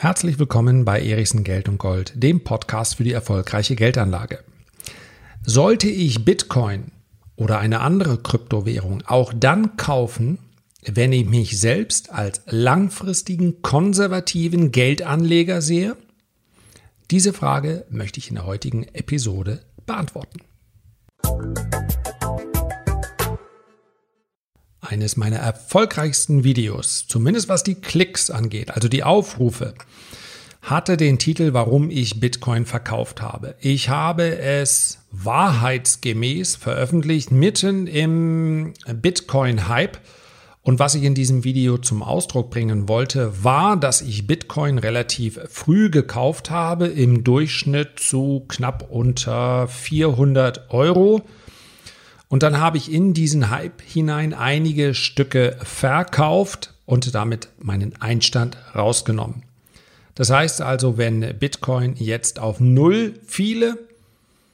Herzlich 0.00 0.38
willkommen 0.38 0.84
bei 0.84 1.00
Erichsen 1.00 1.42
Geld 1.42 1.68
und 1.68 1.78
Gold, 1.78 2.12
dem 2.14 2.44
Podcast 2.44 2.94
für 2.94 3.02
die 3.02 3.10
erfolgreiche 3.10 3.74
Geldanlage. 3.74 4.44
Sollte 5.42 5.88
ich 5.88 6.24
Bitcoin 6.24 6.92
oder 7.34 7.58
eine 7.58 7.80
andere 7.80 8.16
Kryptowährung 8.18 9.02
auch 9.08 9.32
dann 9.34 9.76
kaufen, 9.76 10.38
wenn 10.84 11.12
ich 11.12 11.26
mich 11.26 11.58
selbst 11.58 12.12
als 12.12 12.42
langfristigen 12.46 13.60
konservativen 13.62 14.70
Geldanleger 14.70 15.60
sehe? 15.60 15.96
Diese 17.10 17.32
Frage 17.32 17.84
möchte 17.90 18.20
ich 18.20 18.28
in 18.28 18.36
der 18.36 18.46
heutigen 18.46 18.84
Episode 18.94 19.62
beantworten. 19.84 20.38
Eines 24.88 25.16
meiner 25.16 25.36
erfolgreichsten 25.36 26.44
Videos, 26.44 27.06
zumindest 27.06 27.48
was 27.48 27.62
die 27.62 27.74
Klicks 27.74 28.30
angeht, 28.30 28.70
also 28.70 28.88
die 28.88 29.04
Aufrufe, 29.04 29.74
hatte 30.62 30.96
den 30.96 31.18
Titel 31.18 31.52
Warum 31.52 31.90
ich 31.90 32.20
Bitcoin 32.20 32.66
verkauft 32.66 33.22
habe. 33.22 33.54
Ich 33.60 33.88
habe 33.88 34.38
es 34.38 34.98
wahrheitsgemäß 35.12 36.56
veröffentlicht 36.56 37.30
mitten 37.30 37.86
im 37.86 38.74
Bitcoin-Hype. 38.86 39.98
Und 40.62 40.78
was 40.78 40.94
ich 40.94 41.04
in 41.04 41.14
diesem 41.14 41.44
Video 41.44 41.78
zum 41.78 42.02
Ausdruck 42.02 42.50
bringen 42.50 42.88
wollte, 42.88 43.42
war, 43.42 43.78
dass 43.78 44.02
ich 44.02 44.26
Bitcoin 44.26 44.76
relativ 44.78 45.38
früh 45.48 45.88
gekauft 45.88 46.50
habe, 46.50 46.88
im 46.88 47.24
Durchschnitt 47.24 47.98
zu 47.98 48.44
knapp 48.48 48.90
unter 48.90 49.68
400 49.68 50.70
Euro. 50.70 51.22
Und 52.28 52.42
dann 52.42 52.60
habe 52.60 52.76
ich 52.76 52.92
in 52.92 53.14
diesen 53.14 53.50
Hype 53.50 53.80
hinein 53.82 54.34
einige 54.34 54.94
Stücke 54.94 55.56
verkauft 55.62 56.74
und 56.84 57.14
damit 57.14 57.48
meinen 57.58 58.00
Einstand 58.00 58.58
rausgenommen. 58.74 59.42
Das 60.14 60.30
heißt 60.30 60.60
also, 60.60 60.98
wenn 60.98 61.38
Bitcoin 61.38 61.94
jetzt 61.96 62.38
auf 62.38 62.60
Null 62.60 63.14
fiele, 63.26 63.78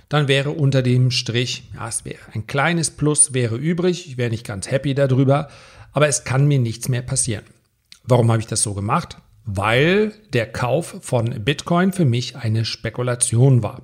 dann 0.09 0.29
wäre 0.29 0.51
unter 0.51 0.83
dem 0.83 1.11
Strich, 1.11 1.65
ja, 1.75 1.89
es 1.89 2.05
wäre 2.05 2.19
ein 2.33 2.47
kleines 2.47 2.91
Plus 2.91 3.35
wäre 3.35 3.57
übrig. 3.57 4.07
Ich 4.07 4.17
wäre 4.17 4.31
nicht 4.31 4.47
ganz 4.47 4.71
happy 4.71 4.95
darüber, 4.95 5.49
aber 5.93 6.07
es 6.07 6.25
kann 6.25 6.47
mir 6.47 6.59
nichts 6.59 6.89
mehr 6.89 7.03
passieren. 7.03 7.45
Warum 8.05 8.31
habe 8.31 8.41
ich 8.41 8.47
das 8.47 8.63
so 8.63 8.75
gemacht? 8.75 9.17
Weil 9.47 10.13
der 10.33 10.47
Kauf 10.47 10.97
von 11.01 11.45
Bitcoin 11.45 11.93
für 11.93 12.05
mich 12.05 12.37
eine 12.37 12.65
Spekulation 12.65 13.63
war. 13.63 13.83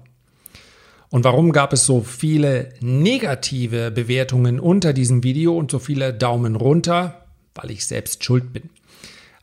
Und 1.11 1.25
warum 1.25 1.51
gab 1.51 1.73
es 1.73 1.87
so 1.87 2.03
viele 2.03 2.73
negative 2.81 3.91
Bewertungen 3.91 4.61
unter 4.61 4.93
diesem 4.93 5.25
Video 5.25 5.57
und 5.57 5.71
so 5.71 5.81
viele 5.81 6.15
Daumen 6.15 6.55
runter? 6.55 7.27
Weil 7.55 7.73
ich 7.73 7.85
selbst 7.87 8.25
schuld 8.25 8.53
bin. 8.53 8.71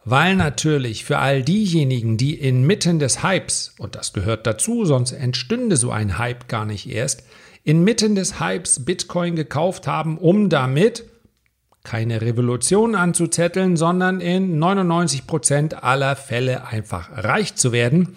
Weil 0.05 0.37
natürlich 0.37 1.03
für 1.03 1.17
all 1.17 1.43
diejenigen, 1.43 2.15
die 2.15 2.35
inmitten 2.35 2.99
des 2.99 3.21
Hypes, 3.21 3.75
und 3.77 3.95
das 3.95 4.13
gehört 4.13 4.47
dazu, 4.47 4.85
sonst 4.85 5.11
entstünde 5.11 5.75
so 5.75 5.91
ein 5.91 6.17
Hype 6.17 6.47
gar 6.47 6.63
nicht 6.65 6.89
erst, 6.89 7.23
inmitten 7.65 8.15
des 8.15 8.39
Hypes 8.39 8.85
Bitcoin 8.85 9.35
gekauft 9.35 9.87
haben, 9.87 10.17
um 10.17 10.47
damit 10.47 11.03
keine 11.83 12.21
Revolution 12.21 12.95
anzuzetteln, 12.95 13.75
sondern 13.75 14.21
in 14.21 14.57
99 14.57 15.27
Prozent 15.27 15.83
aller 15.83 16.15
Fälle 16.15 16.65
einfach 16.65 17.09
reich 17.11 17.55
zu 17.55 17.73
werden, 17.73 18.15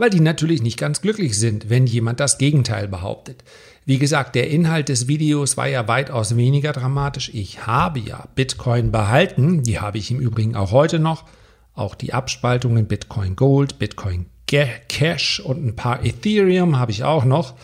weil 0.00 0.08
die 0.08 0.20
natürlich 0.20 0.62
nicht 0.62 0.78
ganz 0.78 1.02
glücklich 1.02 1.38
sind, 1.38 1.68
wenn 1.68 1.86
jemand 1.86 2.20
das 2.20 2.38
Gegenteil 2.38 2.88
behauptet. 2.88 3.44
Wie 3.84 3.98
gesagt, 3.98 4.34
der 4.34 4.48
Inhalt 4.48 4.88
des 4.88 5.08
Videos 5.08 5.58
war 5.58 5.68
ja 5.68 5.88
weitaus 5.88 6.36
weniger 6.36 6.72
dramatisch. 6.72 7.30
Ich 7.34 7.66
habe 7.66 7.98
ja 8.00 8.24
Bitcoin 8.34 8.92
behalten, 8.92 9.62
die 9.62 9.78
habe 9.78 9.98
ich 9.98 10.10
im 10.10 10.18
Übrigen 10.18 10.56
auch 10.56 10.72
heute 10.72 10.98
noch. 10.98 11.26
Auch 11.74 11.94
die 11.94 12.14
Abspaltungen 12.14 12.86
Bitcoin 12.86 13.36
Gold, 13.36 13.78
Bitcoin 13.78 14.24
Cash 14.46 15.40
und 15.40 15.66
ein 15.66 15.76
paar 15.76 16.02
Ethereum 16.02 16.78
habe 16.78 16.92
ich 16.92 17.04
auch 17.04 17.26
noch. 17.26 17.54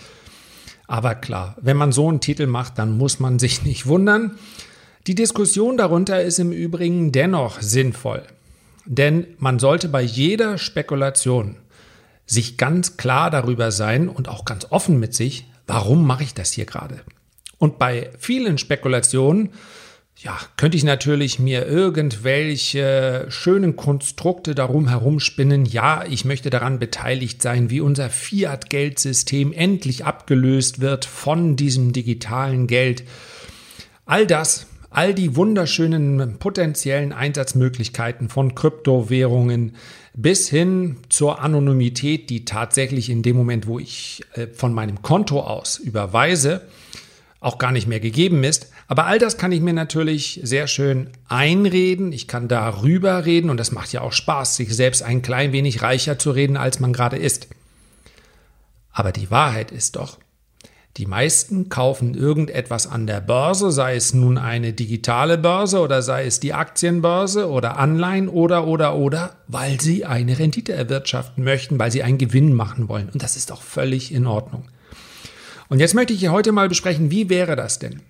Aber 0.87 1.15
klar, 1.15 1.57
wenn 1.63 1.79
man 1.79 1.91
so 1.91 2.07
einen 2.09 2.21
Titel 2.21 2.47
macht, 2.47 2.79
dann 2.79 2.99
muss 2.99 3.19
man 3.19 3.39
sich 3.39 3.65
nicht 3.65 3.87
wundern. 3.87 4.33
Die 5.07 5.15
Diskussion 5.15 5.79
darunter 5.79 6.21
ist 6.21 6.39
im 6.39 6.53
Übrigen 6.53 7.13
dennoch 7.13 7.63
sinnvoll. 7.63 8.25
Denn 8.85 9.27
man 9.39 9.59
sollte 9.59 9.89
bei 9.89 10.03
jeder 10.03 10.59
Spekulation 10.59 11.57
sich 12.27 12.57
ganz 12.57 12.97
klar 12.97 13.31
darüber 13.31 13.71
sein 13.71 14.09
und 14.09 14.29
auch 14.29 14.45
ganz 14.45 14.67
offen 14.71 14.99
mit 14.99 15.15
sich, 15.15 15.47
warum 15.67 16.07
mache 16.07 16.25
ich 16.25 16.35
das 16.35 16.53
hier 16.53 16.67
gerade? 16.67 17.01
Und 17.59 17.79
bei 17.79 18.11
vielen 18.19 18.59
Spekulationen, 18.59 19.51
ja, 20.19 20.39
könnte 20.57 20.77
ich 20.77 20.85
natürlich 20.85 21.39
mir 21.39 21.67
irgendwelche 21.67 23.27
schönen 23.29 23.77
Konstrukte 23.77 24.55
darum 24.55 24.89
herumspinnen. 24.89 25.67
Ja, 25.67 26.05
ich 26.09 26.25
möchte 26.25 26.49
daran 26.49 26.79
beteiligt 26.79 27.43
sein, 27.43 27.69
wie 27.69 27.81
unser 27.81 28.09
Fiat-Geldsystem 28.09 29.53
endlich 29.53 30.07
abgelöst 30.07 30.81
wird 30.81 31.05
von 31.05 31.57
diesem 31.57 31.93
digitalen 31.93 32.67
Geld. 32.67 33.05
All 34.07 34.27
das, 34.27 34.67
all 34.91 35.15
die 35.15 35.37
wunderschönen 35.37 36.39
potenziellen 36.39 37.13
Einsatzmöglichkeiten 37.13 38.29
von 38.29 38.55
Kryptowährungen, 38.55 39.77
bis 40.15 40.49
hin 40.49 40.97
zur 41.09 41.41
Anonymität, 41.41 42.31
die 42.31 42.45
tatsächlich 42.45 43.11
in 43.11 43.23
dem 43.23 43.37
Moment, 43.37 43.67
wo 43.67 43.79
ich 43.79 44.23
äh, 44.35 44.47
von 44.47 44.73
meinem 44.73 45.03
Konto 45.03 45.41
aus 45.41 45.79
überweise, 45.79 46.63
auch 47.41 47.59
gar 47.59 47.71
nicht 47.71 47.87
mehr 47.87 48.01
gegeben 48.01 48.43
ist. 48.43 48.73
Aber 48.89 49.07
all 49.07 49.19
das 49.19 49.37
kann 49.37 49.53
ich 49.53 49.61
mir 49.61 49.75
natürlich 49.75 50.41
sehr 50.43 50.67
schön 50.67 51.11
einreden. 51.29 52.13
Ich 52.13 52.29
kann 52.29 52.49
darüber 52.49 53.27
reden 53.27 53.51
und 53.51 53.59
das 53.59 53.73
macht 53.73 53.93
ja 53.93 54.01
auch 54.01 54.13
Spaß, 54.13 54.57
sich 54.57 54.75
selbst 54.75 55.03
ein 55.03 55.23
klein 55.23 55.53
wenig 55.53 55.83
reicher 55.83 56.19
zu 56.19 56.31
reden, 56.31 56.57
als 56.57 56.81
man 56.81 56.93
gerade 56.93 57.17
ist. 57.19 57.49
Aber 58.93 59.13
die 59.13 59.31
Wahrheit 59.31 59.73
ist 59.73 59.97
doch, 59.97 60.19
die 60.97 61.07
meisten 61.07 61.69
kaufen 61.69 62.15
irgendetwas 62.15 62.87
an 62.87 63.07
der 63.07 63.21
Börse, 63.21 63.71
sei 63.71 63.97
es 63.97 64.15
nun 64.15 64.39
eine 64.39 64.73
digitale 64.73 65.37
Börse 65.37 65.81
oder 65.81 66.01
sei 66.01 66.25
es 66.25 66.41
die 66.41 66.55
Aktienbörse 66.55 67.51
oder 67.51 67.77
Anleihen 67.77 68.29
oder 68.29 68.67
oder 68.67 68.97
oder, 68.97 69.37
weil 69.47 69.79
sie 69.81 70.07
eine 70.07 70.39
Rendite 70.39 70.73
erwirtschaften 70.73 71.45
möchten, 71.45 71.79
weil 71.79 71.93
sie 71.93 72.03
einen 72.03 72.17
Gewinn 72.17 72.55
machen 72.55 72.89
wollen. 72.89 73.11
Und 73.11 73.23
das 73.23 73.37
ist 73.37 73.51
doch 73.51 73.61
völlig 73.61 74.13
in 74.13 74.27
Ordnung. 74.27 74.65
Und 75.69 75.81
jetzt 75.81 75.95
möchte 75.95 76.15
ich 76.15 76.21
hier 76.21 76.33
heute 76.33 76.53
mal 76.53 76.69
besprechen, 76.69 77.11
wie 77.11 77.29
wäre 77.29 77.57
das 77.57 77.79
denn? 77.79 78.01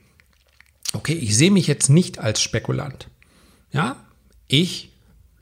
Okay, 0.93 1.15
ich 1.15 1.37
sehe 1.37 1.51
mich 1.51 1.67
jetzt 1.67 1.89
nicht 1.89 2.21
als 2.21 2.41
Spekulant. 2.41 3.09
Ja, 3.73 3.97
ich 4.47 4.93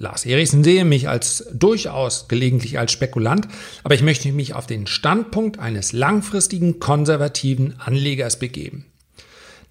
Lars 0.04 0.26
Erichsen 0.26 0.62
sehe 0.62 0.84
mich 0.84 1.08
als 1.08 1.46
durchaus 1.52 2.28
gelegentlich 2.28 2.78
als 2.78 2.92
Spekulant, 2.92 3.48
aber 3.82 3.94
ich 3.94 4.02
möchte 4.02 4.30
mich 4.32 4.54
auf 4.54 4.66
den 4.66 4.86
Standpunkt 4.86 5.58
eines 5.58 5.92
langfristigen 5.92 6.78
konservativen 6.78 7.80
Anlegers 7.80 8.38
begeben. 8.38 8.84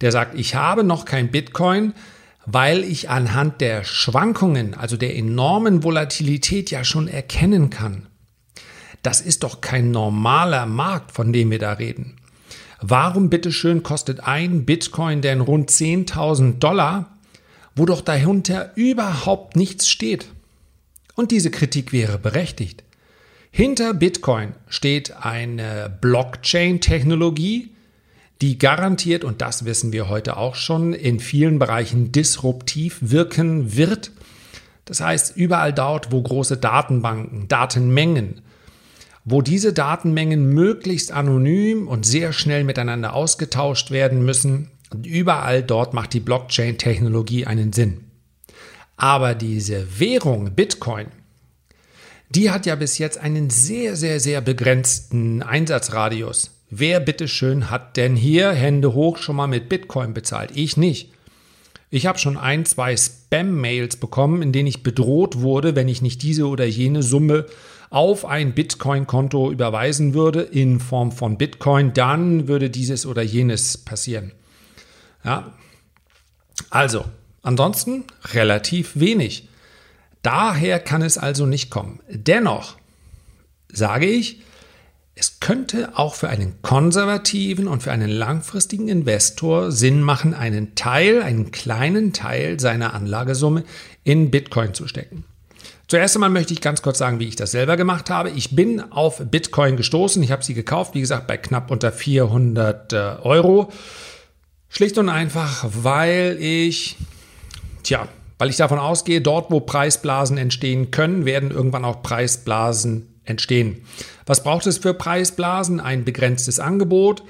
Der 0.00 0.12
sagt, 0.12 0.38
ich 0.38 0.56
habe 0.56 0.84
noch 0.84 1.04
kein 1.04 1.30
Bitcoin, 1.30 1.94
weil 2.46 2.82
ich 2.84 3.08
anhand 3.08 3.60
der 3.60 3.84
Schwankungen, 3.84 4.74
also 4.74 4.96
der 4.96 5.16
enormen 5.16 5.82
Volatilität 5.82 6.70
ja 6.70 6.84
schon 6.84 7.08
erkennen 7.08 7.70
kann. 7.70 8.08
Das 9.02 9.20
ist 9.20 9.44
doch 9.44 9.60
kein 9.60 9.92
normaler 9.92 10.66
Markt, 10.66 11.12
von 11.12 11.32
dem 11.32 11.50
wir 11.50 11.58
da 11.60 11.74
reden. 11.74 12.16
Warum 12.80 13.30
bitteschön 13.30 13.82
kostet 13.82 14.20
ein 14.26 14.64
Bitcoin 14.64 15.22
denn 15.22 15.40
rund 15.40 15.70
10.000 15.70 16.58
Dollar 16.58 17.13
wo 17.76 17.86
doch 17.86 18.00
dahinter 18.00 18.72
überhaupt 18.74 19.56
nichts 19.56 19.88
steht. 19.88 20.26
Und 21.14 21.30
diese 21.30 21.50
Kritik 21.50 21.92
wäre 21.92 22.18
berechtigt. 22.18 22.84
Hinter 23.50 23.94
Bitcoin 23.94 24.54
steht 24.68 25.14
eine 25.16 25.96
Blockchain-Technologie, 26.00 27.70
die 28.40 28.58
garantiert, 28.58 29.22
und 29.22 29.40
das 29.40 29.64
wissen 29.64 29.92
wir 29.92 30.08
heute 30.08 30.36
auch 30.36 30.56
schon, 30.56 30.92
in 30.92 31.20
vielen 31.20 31.60
Bereichen 31.60 32.10
disruptiv 32.10 32.98
wirken 33.00 33.76
wird. 33.76 34.10
Das 34.84 35.00
heißt, 35.00 35.36
überall 35.36 35.72
dort, 35.72 36.10
wo 36.10 36.20
große 36.20 36.56
Datenbanken, 36.56 37.46
Datenmengen, 37.46 38.40
wo 39.24 39.40
diese 39.40 39.72
Datenmengen 39.72 40.52
möglichst 40.52 41.12
anonym 41.12 41.88
und 41.88 42.04
sehr 42.04 42.32
schnell 42.32 42.64
miteinander 42.64 43.14
ausgetauscht 43.14 43.90
werden 43.90 44.24
müssen, 44.24 44.70
und 44.94 45.06
überall 45.06 45.62
dort 45.62 45.92
macht 45.92 46.12
die 46.12 46.20
Blockchain-Technologie 46.20 47.46
einen 47.46 47.72
Sinn. 47.72 48.04
Aber 48.96 49.34
diese 49.34 49.98
Währung 49.98 50.52
Bitcoin, 50.54 51.06
die 52.30 52.50
hat 52.50 52.64
ja 52.64 52.76
bis 52.76 52.98
jetzt 52.98 53.18
einen 53.18 53.50
sehr, 53.50 53.96
sehr, 53.96 54.20
sehr 54.20 54.40
begrenzten 54.40 55.42
Einsatzradius. 55.42 56.52
Wer 56.70 57.00
bitteschön 57.00 57.70
hat 57.70 57.96
denn 57.96 58.14
hier 58.14 58.52
Hände 58.52 58.94
hoch 58.94 59.18
schon 59.18 59.36
mal 59.36 59.46
mit 59.48 59.68
Bitcoin 59.68 60.14
bezahlt? 60.14 60.50
Ich 60.54 60.76
nicht. 60.76 61.10
Ich 61.90 62.06
habe 62.06 62.18
schon 62.18 62.36
ein, 62.36 62.64
zwei 62.64 62.96
Spam-Mails 62.96 63.96
bekommen, 63.96 64.42
in 64.42 64.52
denen 64.52 64.68
ich 64.68 64.82
bedroht 64.82 65.40
wurde, 65.40 65.76
wenn 65.76 65.88
ich 65.88 66.02
nicht 66.02 66.22
diese 66.22 66.46
oder 66.46 66.64
jene 66.64 67.02
Summe 67.02 67.46
auf 67.90 68.24
ein 68.24 68.54
Bitcoin-Konto 68.54 69.50
überweisen 69.52 70.14
würde 70.14 70.42
in 70.42 70.80
Form 70.80 71.12
von 71.12 71.38
Bitcoin, 71.38 71.92
dann 71.92 72.48
würde 72.48 72.70
dieses 72.70 73.06
oder 73.06 73.22
jenes 73.22 73.78
passieren. 73.78 74.32
Ja. 75.24 75.52
Also, 76.70 77.04
ansonsten 77.42 78.04
relativ 78.32 78.92
wenig. 78.94 79.48
Daher 80.22 80.78
kann 80.80 81.02
es 81.02 81.18
also 81.18 81.46
nicht 81.46 81.70
kommen. 81.70 82.00
Dennoch 82.08 82.76
sage 83.68 84.06
ich, 84.06 84.40
es 85.16 85.38
könnte 85.38 85.96
auch 85.96 86.14
für 86.14 86.28
einen 86.28 86.60
konservativen 86.62 87.68
und 87.68 87.82
für 87.82 87.92
einen 87.92 88.10
langfristigen 88.10 88.88
Investor 88.88 89.70
Sinn 89.70 90.02
machen, 90.02 90.34
einen 90.34 90.74
Teil, 90.74 91.22
einen 91.22 91.52
kleinen 91.52 92.12
Teil 92.12 92.58
seiner 92.58 92.94
Anlagesumme 92.94 93.62
in 94.02 94.30
Bitcoin 94.30 94.74
zu 94.74 94.88
stecken. 94.88 95.24
Zuerst 95.86 96.16
einmal 96.16 96.30
möchte 96.30 96.52
ich 96.52 96.60
ganz 96.60 96.82
kurz 96.82 96.98
sagen, 96.98 97.20
wie 97.20 97.28
ich 97.28 97.36
das 97.36 97.52
selber 97.52 97.76
gemacht 97.76 98.10
habe. 98.10 98.30
Ich 98.30 98.56
bin 98.56 98.80
auf 98.80 99.22
Bitcoin 99.30 99.76
gestoßen. 99.76 100.22
Ich 100.22 100.32
habe 100.32 100.42
sie 100.42 100.54
gekauft, 100.54 100.94
wie 100.94 101.00
gesagt, 101.00 101.26
bei 101.26 101.36
knapp 101.36 101.70
unter 101.70 101.92
400 101.92 102.92
äh, 102.92 102.96
Euro. 103.22 103.70
Schlicht 104.76 104.98
und 104.98 105.08
einfach, 105.08 105.64
weil 105.68 106.36
ich, 106.40 106.96
tja, 107.84 108.08
weil 108.38 108.50
ich 108.50 108.56
davon 108.56 108.80
ausgehe, 108.80 109.20
dort, 109.20 109.52
wo 109.52 109.60
Preisblasen 109.60 110.36
entstehen 110.36 110.90
können, 110.90 111.24
werden 111.24 111.52
irgendwann 111.52 111.84
auch 111.84 112.02
Preisblasen 112.02 113.06
entstehen. 113.24 113.82
Was 114.26 114.42
braucht 114.42 114.66
es 114.66 114.78
für 114.78 114.92
Preisblasen? 114.92 115.78
Ein 115.78 116.04
begrenztes 116.04 116.58
Angebot. 116.58 117.22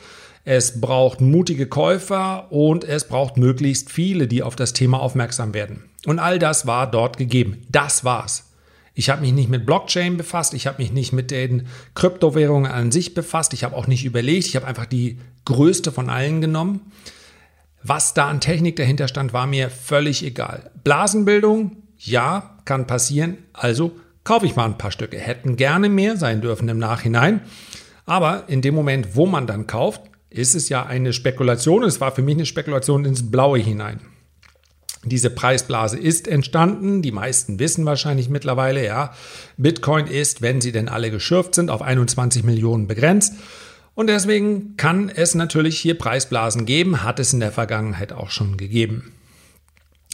Es 0.47 0.81
braucht 0.81 1.21
mutige 1.21 1.67
Käufer 1.67 2.51
und 2.51 2.83
es 2.83 3.09
braucht 3.09 3.37
möglichst 3.37 3.91
viele, 3.91 4.27
die 4.27 4.43
auf 4.43 4.57
das 4.57 4.73
Thema 4.73 5.01
aufmerksam 5.01 5.53
werden. 5.53 5.85
Und 6.07 6.21
all 6.21 6.39
das 6.39 6.67
war 6.67 6.91
dort 6.91 7.19
gegeben. 7.19 7.67
Das 7.69 8.05
war's. 8.05 8.53
Ich 8.95 9.11
habe 9.11 9.21
mich 9.21 9.35
nicht 9.35 9.51
mit 9.51 9.67
Blockchain 9.67 10.17
befasst, 10.17 10.55
ich 10.55 10.67
habe 10.67 10.81
mich 10.81 10.93
nicht 10.93 11.13
mit 11.13 11.31
den 11.31 11.67
Kryptowährungen 11.95 12.73
an 12.73 12.91
sich 12.91 13.13
befasst, 13.13 13.53
ich 13.53 13.65
habe 13.65 13.77
auch 13.77 13.87
nicht 13.87 14.07
überlegt, 14.07 14.47
ich 14.47 14.57
habe 14.57 14.67
einfach 14.67 14.87
die 14.87 15.19
größte 15.45 15.93
von 15.93 16.09
allen 16.09 16.41
genommen. 16.41 16.81
Was 17.87 18.15
da 18.15 18.29
an 18.29 18.41
Technik 18.41 18.77
dahinter 18.77 19.09
stand, 19.09 19.35
war 19.35 19.47
mir 19.47 19.69
völlig 19.69 20.25
egal. 20.25 20.71
Blasenbildung, 20.85 21.77
ja, 21.99 22.59
kann 22.65 22.87
passieren, 22.87 23.37
also 23.53 23.93
kaufe 24.25 24.47
ich 24.47 24.57
mal 24.57 24.65
ein 24.65 24.79
paar 24.79 24.91
Stücke. 24.91 25.19
Hätten 25.19 25.57
gerne 25.57 25.91
mehr 25.91 26.17
sein 26.17 26.41
dürfen 26.41 26.67
im 26.71 26.79
Nachhinein. 26.79 27.43
Aber 28.07 28.45
in 28.49 28.63
dem 28.63 28.75
Moment, 28.75 29.17
wo 29.17 29.27
man 29.27 29.47
dann 29.47 29.67
kauft, 29.67 30.01
ist 30.31 30.55
es 30.55 30.71
ja 30.71 30.87
eine 30.87 31.13
Spekulation. 31.13 31.83
Es 31.83 32.01
war 32.01 32.13
für 32.13 32.23
mich 32.23 32.37
eine 32.37 32.47
Spekulation 32.47 33.05
ins 33.05 33.31
Blaue 33.31 33.59
hinein. 33.59 34.01
Diese 35.05 35.29
Preisblase 35.29 35.99
ist 35.99 36.27
entstanden. 36.27 37.03
Die 37.03 37.13
meisten 37.13 37.59
wissen 37.59 37.85
wahrscheinlich 37.85 38.31
mittlerweile, 38.31 38.85
ja, 38.85 39.13
Bitcoin 39.59 40.07
ist, 40.07 40.41
wenn 40.41 40.63
sie 40.63 40.73
denn 40.73 40.89
alle 40.89 41.11
geschürft 41.11 41.55
sind, 41.55 41.71
auf 41.71 41.83
21 41.83 42.45
Millionen 42.45 42.87
begrenzt. 42.87 43.35
Und 43.95 44.09
deswegen 44.09 44.77
kann 44.77 45.09
es 45.09 45.35
natürlich 45.35 45.79
hier 45.79 45.97
Preisblasen 45.97 46.67
geben, 46.67 47.03
hat 47.03 47.21
es 47.21 47.33
in 47.33 47.41
der 47.41 47.53
Vergangenheit 47.53 48.13
auch 48.13 48.31
schon 48.31 48.57
gegeben. 48.57 49.13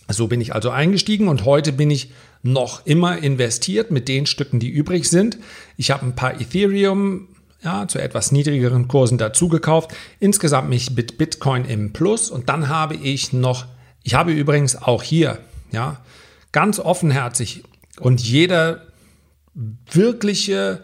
So 0.09 0.27
bin 0.27 0.41
ich 0.41 0.55
also 0.55 0.71
eingestiegen 0.71 1.29
und 1.29 1.45
heute 1.45 1.73
bin 1.73 1.91
ich 1.91 2.13
noch 2.43 2.85
immer 2.85 3.19
investiert 3.19 3.91
mit 3.91 4.09
den 4.09 4.27
Stücken, 4.27 4.59
die 4.59 4.69
übrig 4.69 5.09
sind. 5.09 5.39
Ich 5.77 5.91
habe 5.91 6.05
ein 6.05 6.17
paar 6.17 6.41
Ethereum 6.41 7.29
ja, 7.63 7.87
zu 7.87 7.99
etwas 7.99 8.33
niedrigeren 8.33 8.89
Kursen 8.89 9.19
dazu 9.19 9.49
gekauft. 9.49 9.93
Insgesamt 10.19 10.69
mich 10.69 10.91
mit 10.91 11.19
Bitcoin 11.19 11.65
im 11.65 11.93
Plus 11.93 12.31
und 12.31 12.49
dann 12.49 12.69
habe 12.69 12.95
ich 12.97 13.33
noch, 13.33 13.67
ich 14.03 14.15
habe 14.15 14.33
übrigens 14.33 14.77
auch 14.77 15.03
hier, 15.03 15.39
ja, 15.71 16.01
ganz 16.53 16.79
offenherzig 16.79 17.63
und 18.01 18.21
jeder 18.21 18.87
wirkliche 19.55 20.83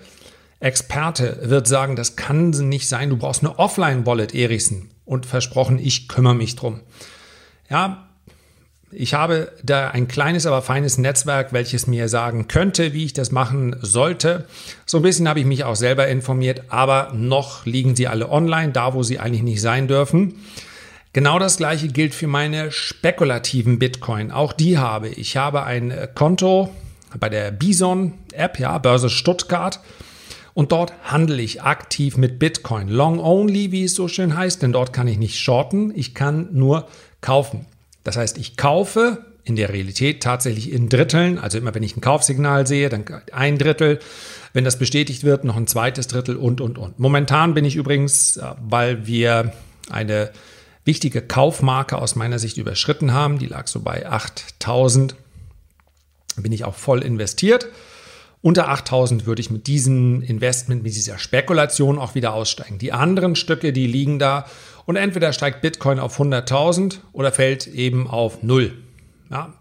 Experte 0.67 1.39
wird 1.43 1.67
sagen, 1.67 1.97
das 1.97 2.17
kann 2.17 2.51
nicht 2.51 2.89
sein, 2.89 3.11
du 3.11 3.17
brauchst 3.17 3.43
eine 3.43 3.59
Offline-Wallet, 3.59 4.35
Erichsen. 4.35 4.91
Und 5.05 5.25
versprochen, 5.25 5.79
ich 5.79 6.09
kümmere 6.09 6.35
mich 6.35 6.57
drum. 6.57 6.81
Ja, 7.71 8.09
ich 8.91 9.15
habe 9.15 9.53
da 9.63 9.91
ein 9.91 10.09
kleines, 10.09 10.47
aber 10.47 10.63
feines 10.63 10.99
Netzwerk, 10.99 11.53
welches 11.53 11.87
mir 11.87 12.09
sagen 12.09 12.49
könnte, 12.49 12.93
wie 12.93 13.05
ich 13.05 13.13
das 13.13 13.31
machen 13.31 13.77
sollte. 13.81 14.47
So 14.85 14.99
ein 14.99 15.03
bisschen 15.03 15.29
habe 15.29 15.41
ich 15.41 15.47
mich 15.47 15.65
auch 15.65 15.77
selber 15.77 16.09
informiert, 16.09 16.65
aber 16.69 17.13
noch 17.15 17.67
liegen 17.67 17.95
sie 17.95 18.09
alle 18.09 18.29
online, 18.31 18.73
da 18.73 18.95
wo 18.95 19.03
sie 19.03 19.19
eigentlich 19.19 19.43
nicht 19.43 19.61
sein 19.61 19.87
dürfen. 19.87 20.35
Genau 21.13 21.39
das 21.39 21.57
gleiche 21.57 21.89
gilt 21.89 22.15
für 22.15 22.27
meine 22.27 22.71
spekulativen 22.73 23.79
Bitcoin. 23.79 24.31
Auch 24.31 24.53
die 24.53 24.79
habe 24.79 25.09
ich. 25.09 25.19
Ich 25.19 25.37
habe 25.37 25.65
ein 25.65 25.93
Konto 26.15 26.75
bei 27.19 27.29
der 27.29 27.51
Bison 27.53 28.15
App, 28.33 28.59
ja, 28.59 28.77
Börse 28.79 29.09
Stuttgart. 29.09 29.81
Und 30.56 30.73
dort 30.73 30.94
handle 31.03 31.43
ich 31.43 31.61
aktiv 31.64 32.17
mit 32.17 32.38
Bitcoin. 32.38 32.88
Long 32.88 33.20
only, 33.20 33.73
wie 33.73 33.85
es 33.85 33.94
so 33.94 34.08
schön 34.08 34.35
heißt, 34.35 34.62
denn 34.62 34.73
dort 34.73 34.94
kann 34.94 35.06
ich 35.06 35.19
nicht 35.19 35.38
shorten, 35.38 35.93
ich 35.94 36.14
kann 36.14 36.49
nur 36.53 36.88
kaufen. 37.20 37.67
Das 38.05 38.17
heißt, 38.17 38.38
ich 38.38 38.56
kaufe 38.56 39.23
in 39.44 39.56
der 39.56 39.69
Realität 39.69 40.23
tatsächlich 40.23 40.73
in 40.73 40.88
Dritteln. 40.88 41.38
Also 41.38 41.58
immer 41.58 41.75
wenn 41.75 41.82
ich 41.82 41.94
ein 41.94 42.00
Kaufsignal 42.00 42.67
sehe, 42.67 42.88
dann 42.88 43.05
ein 43.32 43.58
Drittel. 43.58 43.99
Wenn 44.55 44.64
das 44.64 44.79
bestätigt 44.79 45.25
wird, 45.25 45.44
noch 45.44 45.56
ein 45.56 45.67
zweites 45.67 46.06
Drittel 46.06 46.37
und, 46.37 46.62
und, 46.62 46.79
und. 46.79 46.99
Momentan 46.99 47.53
bin 47.53 47.67
ich 47.67 47.76
übrigens, 47.76 48.38
äh, 48.38 48.55
weil 48.58 49.06
wir 49.06 49.53
eine 49.91 50.31
wichtige 50.87 51.20
Kaufmarke 51.20 51.99
aus 51.99 52.17
meiner 52.17 52.38
Sicht 52.38 52.56
überschritten 52.56 53.12
haben, 53.12 53.38
die 53.38 53.47
lag 53.47 53.67
so 53.67 53.81
bei 53.81 54.08
8000, 54.08 55.17
bin 56.38 56.53
ich 56.53 56.64
auch 56.64 56.76
voll 56.76 57.03
investiert. 57.03 57.69
Unter 58.43 58.69
8000 58.69 59.27
würde 59.27 59.41
ich 59.41 59.50
mit 59.50 59.67
diesem 59.67 60.23
Investment, 60.23 60.83
mit 60.83 60.94
dieser 60.94 61.19
Spekulation 61.19 61.99
auch 61.99 62.15
wieder 62.15 62.35
aussteigen. 62.35 62.79
Die 62.79 62.93
anderen 62.93 63.35
Stücke, 63.35 63.73
die 63.73 63.87
liegen 63.87 64.19
da 64.19 64.47
und 64.85 64.97
entweder 64.97 65.33
steigt 65.33 65.62
Bitcoin 65.62 65.99
auf 65.99 66.21
100.000 66.21 66.99
oder 67.12 67.33
fällt 67.33 67.67
eben 67.67 68.09
auf 68.09 68.43
Null. 68.43 68.73
Ja, 69.31 69.55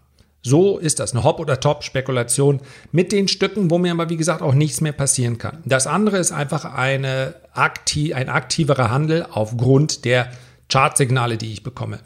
so 0.46 0.78
ist 0.78 1.00
das 1.00 1.14
eine 1.14 1.24
Hop- 1.24 1.40
oder 1.40 1.60
Top-Spekulation 1.60 2.60
mit 2.92 3.12
den 3.12 3.28
Stücken, 3.28 3.72
wo 3.72 3.80
mir 3.80 3.92
aber 3.92 4.10
wie 4.10 4.18
gesagt 4.18 4.44
auch 4.44 4.54
nichts 4.54 4.80
mehr 4.80 4.92
passieren 4.92 5.40
kann. 5.40 5.64
Das 5.66 5.88
andere 5.88 6.20
ist 6.20 6.32
einfach 6.32 6.66
eine 6.66 7.34
aktiv, 7.54 8.14
ein 8.14 8.30
aktiverer 8.30 8.92
Handel 8.92 9.26
aufgrund 9.32 10.06
der 10.06 10.30
Chartsignale, 10.70 11.38
die 11.38 11.52
ich 11.52 11.64
bekomme. 11.64 12.00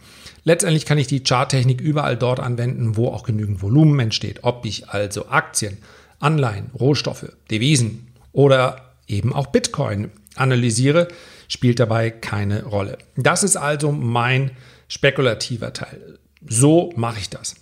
Letztendlich 0.46 0.86
kann 0.86 0.98
ich 0.98 1.08
die 1.08 1.22
Charttechnik 1.22 1.82
überall 1.82 2.16
dort 2.16 2.40
anwenden, 2.40 2.96
wo 2.96 3.10
auch 3.10 3.24
genügend 3.24 3.62
Volumen 3.62 4.00
entsteht. 4.00 4.40
Ob 4.44 4.66
ich 4.66 4.88
also 4.88 5.28
Aktien, 5.28 5.78
Anleihen, 6.20 6.72
Rohstoffe, 6.78 7.32
Devisen 7.50 8.08
oder 8.32 8.94
eben 9.08 9.34
auch 9.34 9.48
Bitcoin 9.48 10.12
analysiere, 10.36 11.08
spielt 11.48 11.80
dabei 11.80 12.12
keine 12.12 12.64
Rolle. 12.66 12.98
Das 13.16 13.44
ist 13.44 13.58
also 13.58 13.92
mein 13.92 14.52
spekulativer 14.88 15.74
Teil. 15.74 16.20
So 16.48 16.94
mache 16.96 17.20
ich 17.20 17.30
das. 17.30 17.56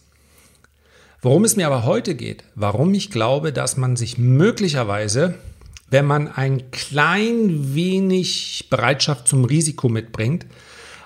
Worum 1.22 1.46
es 1.46 1.56
mir 1.56 1.68
aber 1.68 1.84
heute 1.84 2.16
geht, 2.16 2.44
warum 2.56 2.94
ich 2.94 3.10
glaube, 3.10 3.52
dass 3.52 3.76
man 3.76 3.96
sich 3.96 4.18
möglicherweise, 4.18 5.34
wenn 5.90 6.06
man 6.06 6.28
ein 6.28 6.70
klein 6.72 7.74
wenig 7.74 8.68
Bereitschaft 8.70 9.28
zum 9.28 9.46
Risiko 9.46 9.90
mitbringt, 9.90 10.46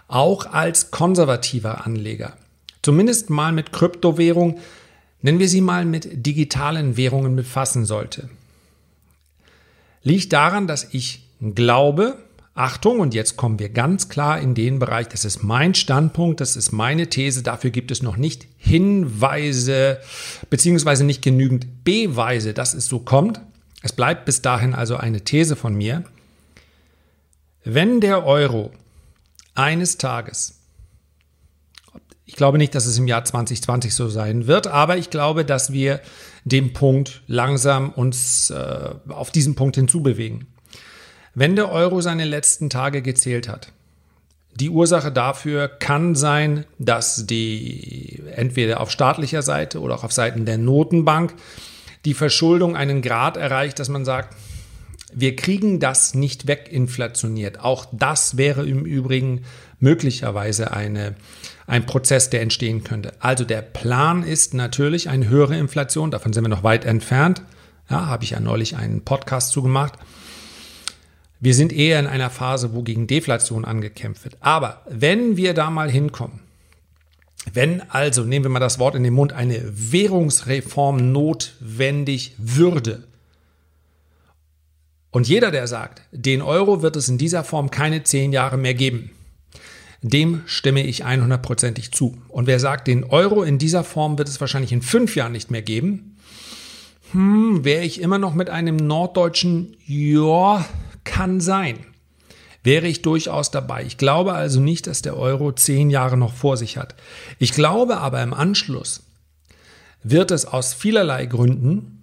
auch 0.08 0.48
als 0.48 0.92
konservativer 0.92 1.86
Anleger, 1.86 2.36
zumindest 2.82 3.30
mal 3.30 3.54
mit 3.54 3.72
Kryptowährung, 3.72 4.60
nennen 5.22 5.40
wir 5.40 5.50
sie 5.50 5.62
mal 5.62 5.86
mit 5.86 6.26
digitalen 6.26 6.98
Währungen 6.98 7.36
befassen 7.36 7.86
sollte. 7.86 8.30
Liegt 10.04 10.34
daran, 10.34 10.68
dass 10.68 10.94
ich 10.94 11.28
glaube, 11.40 12.18
Achtung, 12.54 13.00
und 13.00 13.14
jetzt 13.14 13.38
kommen 13.38 13.60
wir 13.60 13.70
ganz 13.70 14.10
klar 14.10 14.40
in 14.40 14.56
den 14.56 14.80
Bereich, 14.80 15.08
das 15.08 15.24
ist 15.24 15.42
mein 15.42 15.74
Standpunkt, 15.74 16.42
das 16.42 16.58
ist 16.58 16.72
meine 16.72 17.08
These, 17.08 17.44
dafür 17.44 17.70
gibt 17.70 17.92
es 17.92 18.02
noch 18.02 18.18
nicht 18.18 18.48
Hinweise, 18.58 20.00
beziehungsweise 20.50 21.06
nicht 21.06 21.22
genügend 21.22 21.84
Beweise, 21.84 22.54
dass 22.54 22.74
es 22.74 22.88
so 22.88 23.00
kommt. 23.00 23.42
Es 23.84 23.94
bleibt 23.94 24.26
bis 24.26 24.42
dahin 24.42 24.76
also 24.76 24.98
eine 24.98 25.22
These 25.22 25.56
von 25.56 25.76
mir. 25.76 26.04
Wenn 27.64 28.02
der 28.02 28.26
Euro 28.26 28.72
eines 29.56 29.98
Tages, 29.98 30.61
ich 32.32 32.38
glaube 32.38 32.58
nicht, 32.58 32.74
dass 32.76 32.86
es 32.86 32.98
im 32.98 33.10
Jahr 33.10 33.26
2020 33.26 33.94
so 33.94 34.08
sein 34.08 34.48
wird, 34.48 34.66
aber 34.66 34.96
ich 34.96 35.10
glaube, 35.10 35.44
dass 35.44 35.74
wir 35.74 36.00
dem 36.46 36.72
Punkt 36.72 37.24
langsam 37.28 37.90
uns 37.90 38.50
äh, 38.52 38.92
auf 39.10 39.32
diesen 39.32 39.56
Punkt 39.56 39.76
hinzubewegen. 39.76 40.48
Wenn 41.36 41.58
der 41.58 41.70
Euro 41.74 42.00
seine 42.00 42.24
letzten 42.24 42.70
Tage 42.70 43.02
gezählt 43.02 43.50
hat, 43.50 43.74
die 44.56 44.70
Ursache 44.70 45.12
dafür 45.12 45.68
kann 45.68 46.16
sein, 46.16 46.64
dass 46.80 47.28
die 47.28 48.24
entweder 48.34 48.80
auf 48.80 48.92
staatlicher 48.92 49.42
Seite 49.42 49.82
oder 49.82 49.96
auch 49.96 50.06
auf 50.06 50.14
Seiten 50.14 50.46
der 50.46 50.58
Notenbank 50.58 51.34
die 52.06 52.14
Verschuldung 52.14 52.78
einen 52.78 53.02
Grad 53.02 53.36
erreicht, 53.36 53.78
dass 53.78 53.90
man 53.90 54.06
sagt, 54.06 54.38
wir 55.14 55.36
kriegen 55.36 55.82
das 55.82 56.14
nicht 56.14 56.48
weginflationiert. 56.48 57.60
Auch 57.60 57.88
das 57.92 58.38
wäre 58.38 58.66
im 58.66 58.86
Übrigen 58.86 59.44
möglicherweise 59.82 60.72
eine, 60.72 61.16
ein 61.68 61.86
Prozess, 61.86 62.30
der 62.30 62.42
entstehen 62.42 62.84
könnte. 62.84 63.14
Also 63.20 63.44
der 63.44 63.62
Plan 63.62 64.24
ist 64.24 64.54
natürlich 64.54 65.10
eine 65.10 65.30
höhere 65.30 65.58
Inflation, 65.58 66.12
davon 66.12 66.34
sind 66.34 66.44
wir 66.44 66.50
noch 66.50 66.64
weit 66.64 66.86
entfernt. 66.86 67.42
Ja, 67.90 68.08
habe 68.08 68.24
ich 68.24 68.32
ja 68.32 68.40
neulich 68.40 68.76
einen 68.76 69.02
Podcast 69.04 69.52
zugemacht. 69.52 69.94
gemacht 69.94 70.08
wir 71.42 71.56
sind 71.56 71.74
eher 71.74 72.00
in 72.00 72.06
einer 72.06 72.30
Phase, 72.30 72.74
wo 72.76 72.84
gegen 72.84 73.08
Deflation 73.08 73.66
angekämpft 73.66 74.24
wird. 74.24 74.38
Aber 74.42 74.84
wenn 74.88 75.36
wir 75.38 75.54
da 75.54 75.70
mal 75.70 75.92
hinkommen, 75.92 76.40
Wenn 77.54 77.82
also, 77.90 78.24
nehmen 78.24 78.46
wir 78.46 78.50
mal 78.52 78.60
das 78.60 78.78
Wort 78.78 78.94
in 78.94 79.02
den 79.02 79.16
Mund, 79.16 79.34
eine 79.34 79.60
Währungsreform 79.66 81.12
notwendig 81.12 82.36
würde, 82.38 83.04
und 85.10 85.28
jeder, 85.28 85.50
der 85.50 85.66
sagt, 85.66 86.04
den 86.12 86.44
Euro 86.44 86.84
wird 86.84 86.96
es 86.96 87.10
in 87.10 87.18
dieser 87.18 87.44
Form 87.44 87.72
keine 87.72 88.04
zehn 88.04 88.32
Jahre 88.32 88.58
mehr 88.58 88.76
geben, 88.76 89.10
dem 90.02 90.42
stimme 90.46 90.86
ich 90.86 91.06
100%ig 91.06 91.92
zu. 91.92 92.18
Und 92.28 92.48
wer 92.48 92.60
sagt, 92.60 92.88
den 92.88 93.04
Euro 93.04 93.44
in 93.44 93.58
dieser 93.58 93.84
Form 93.84 94.18
wird 94.18 94.28
es 94.28 94.42
wahrscheinlich 94.42 94.72
in 94.72 94.82
fünf 94.82 95.16
Jahren 95.16 95.32
nicht 95.32 95.52
mehr 95.52 95.62
geben, 95.62 96.18
hm, 97.12 97.64
wäre 97.64 97.84
ich 97.84 98.02
immer 98.02 98.18
noch 98.18 98.34
mit 98.34 98.50
einem 98.50 98.76
norddeutschen 98.78 99.78
Ja, 99.86 100.66
kann 101.04 101.42
sein. 101.42 101.86
Wäre 102.64 102.88
ich 102.88 103.02
durchaus 103.02 103.52
dabei. 103.52 103.84
Ich 103.84 103.98
glaube 103.98 104.34
also 104.34 104.60
nicht, 104.60 104.88
dass 104.88 105.02
der 105.02 105.18
Euro 105.18 105.52
zehn 105.52 105.90
Jahre 105.90 106.18
noch 106.18 106.34
vor 106.34 106.58
sich 106.58 106.78
hat. 106.78 106.96
Ich 107.40 107.54
glaube 107.54 107.98
aber 107.98 108.22
im 108.22 108.34
Anschluss 108.34 109.04
wird 110.04 110.32
es 110.32 110.46
aus 110.46 110.74
vielerlei 110.74 111.26
Gründen 111.26 112.01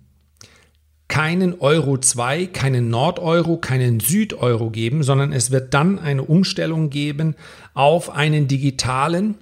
keinen 1.19 1.59
Euro 1.59 1.99
2, 1.99 2.47
keinen 2.47 2.91
Nordeuro, 2.91 3.57
keinen 3.57 3.99
Südeuro 3.99 4.71
geben, 4.71 5.03
sondern 5.03 5.33
es 5.33 5.51
wird 5.51 5.75
dann 5.75 5.99
eine 5.99 6.23
Umstellung 6.23 6.91
geben 6.91 7.35
auf 7.75 8.11
einen 8.11 8.47
digitalen 8.47 9.35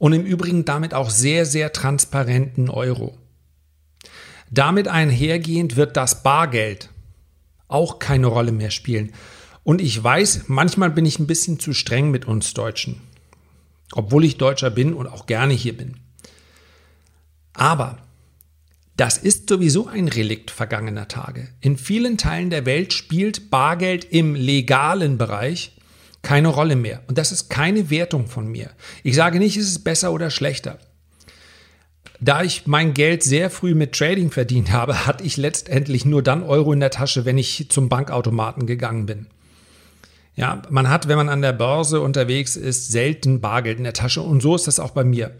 und 0.00 0.12
im 0.12 0.24
Übrigen 0.24 0.64
damit 0.64 0.92
auch 0.92 1.08
sehr, 1.08 1.46
sehr 1.46 1.72
transparenten 1.72 2.68
Euro. 2.68 3.16
Damit 4.50 4.88
einhergehend 4.88 5.76
wird 5.76 5.96
das 5.96 6.24
Bargeld 6.24 6.90
auch 7.68 8.00
keine 8.00 8.26
Rolle 8.26 8.50
mehr 8.50 8.72
spielen. 8.72 9.12
Und 9.62 9.80
ich 9.80 10.02
weiß, 10.02 10.46
manchmal 10.48 10.90
bin 10.90 11.06
ich 11.06 11.20
ein 11.20 11.28
bisschen 11.28 11.60
zu 11.60 11.72
streng 11.74 12.10
mit 12.10 12.24
uns 12.24 12.54
Deutschen, 12.54 13.00
obwohl 13.92 14.24
ich 14.24 14.36
Deutscher 14.36 14.70
bin 14.70 14.94
und 14.94 15.06
auch 15.06 15.26
gerne 15.26 15.54
hier 15.54 15.76
bin. 15.76 15.98
Aber 17.52 17.98
das 19.00 19.16
ist 19.16 19.48
sowieso 19.48 19.86
ein 19.86 20.08
Relikt 20.08 20.50
vergangener 20.50 21.08
Tage. 21.08 21.48
In 21.62 21.78
vielen 21.78 22.18
Teilen 22.18 22.50
der 22.50 22.66
Welt 22.66 22.92
spielt 22.92 23.48
Bargeld 23.48 24.04
im 24.04 24.34
legalen 24.34 25.16
Bereich 25.16 25.72
keine 26.20 26.48
Rolle 26.48 26.76
mehr. 26.76 27.00
Und 27.08 27.16
das 27.16 27.32
ist 27.32 27.48
keine 27.48 27.88
Wertung 27.88 28.26
von 28.26 28.46
mir. 28.46 28.68
Ich 29.02 29.14
sage 29.14 29.38
nicht, 29.38 29.56
es 29.56 29.68
ist 29.68 29.84
besser 29.84 30.12
oder 30.12 30.28
schlechter. 30.28 30.78
Da 32.20 32.42
ich 32.42 32.66
mein 32.66 32.92
Geld 32.92 33.22
sehr 33.22 33.48
früh 33.48 33.74
mit 33.74 33.92
Trading 33.92 34.30
verdient 34.30 34.70
habe, 34.70 35.06
hatte 35.06 35.24
ich 35.24 35.38
letztendlich 35.38 36.04
nur 36.04 36.22
dann 36.22 36.42
Euro 36.42 36.70
in 36.74 36.80
der 36.80 36.90
Tasche, 36.90 37.24
wenn 37.24 37.38
ich 37.38 37.70
zum 37.70 37.88
Bankautomaten 37.88 38.66
gegangen 38.66 39.06
bin. 39.06 39.28
Ja, 40.36 40.60
man 40.68 40.90
hat, 40.90 41.08
wenn 41.08 41.16
man 41.16 41.30
an 41.30 41.40
der 41.40 41.54
Börse 41.54 42.02
unterwegs 42.02 42.54
ist, 42.54 42.92
selten 42.92 43.40
Bargeld 43.40 43.78
in 43.78 43.84
der 43.84 43.94
Tasche 43.94 44.20
und 44.20 44.42
so 44.42 44.54
ist 44.54 44.66
das 44.66 44.78
auch 44.78 44.90
bei 44.90 45.04
mir. 45.04 45.32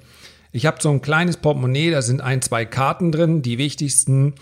Ich 0.52 0.66
habe 0.66 0.78
so 0.80 0.90
ein 0.90 1.00
kleines 1.00 1.37
Portemonnaie, 1.37 1.90
da 1.90 2.02
sind 2.02 2.21
ein, 2.21 2.42
zwei 2.42 2.64
Karten 2.64 3.12
drin, 3.12 3.42
die 3.42 3.59
wichtigsten 3.59 4.35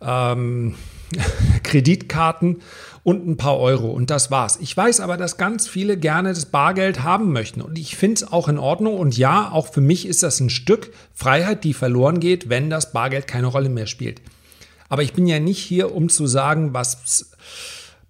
ähm, 0.00 0.74
Kreditkarten 1.62 2.62
und 3.02 3.26
ein 3.26 3.36
paar 3.36 3.58
Euro 3.58 3.90
und 3.90 4.10
das 4.10 4.30
war's. 4.30 4.58
Ich 4.60 4.74
weiß 4.74 5.00
aber, 5.00 5.18
dass 5.18 5.36
ganz 5.36 5.68
viele 5.68 5.98
gerne 5.98 6.30
das 6.30 6.46
Bargeld 6.46 7.02
haben 7.02 7.32
möchten 7.32 7.60
und 7.60 7.78
ich 7.78 7.96
finde 7.96 8.14
es 8.14 8.32
auch 8.32 8.48
in 8.48 8.58
Ordnung 8.58 8.98
und 8.98 9.16
ja, 9.16 9.50
auch 9.50 9.68
für 9.68 9.82
mich 9.82 10.06
ist 10.06 10.22
das 10.22 10.40
ein 10.40 10.50
Stück 10.50 10.92
Freiheit, 11.12 11.64
die 11.64 11.74
verloren 11.74 12.20
geht, 12.20 12.48
wenn 12.48 12.70
das 12.70 12.92
Bargeld 12.92 13.26
keine 13.26 13.48
Rolle 13.48 13.68
mehr 13.68 13.86
spielt. 13.86 14.22
Aber 14.88 15.02
ich 15.02 15.12
bin 15.12 15.26
ja 15.26 15.40
nicht 15.40 15.58
hier, 15.58 15.94
um 15.94 16.08
zu 16.08 16.26
sagen, 16.26 16.72
was 16.72 17.30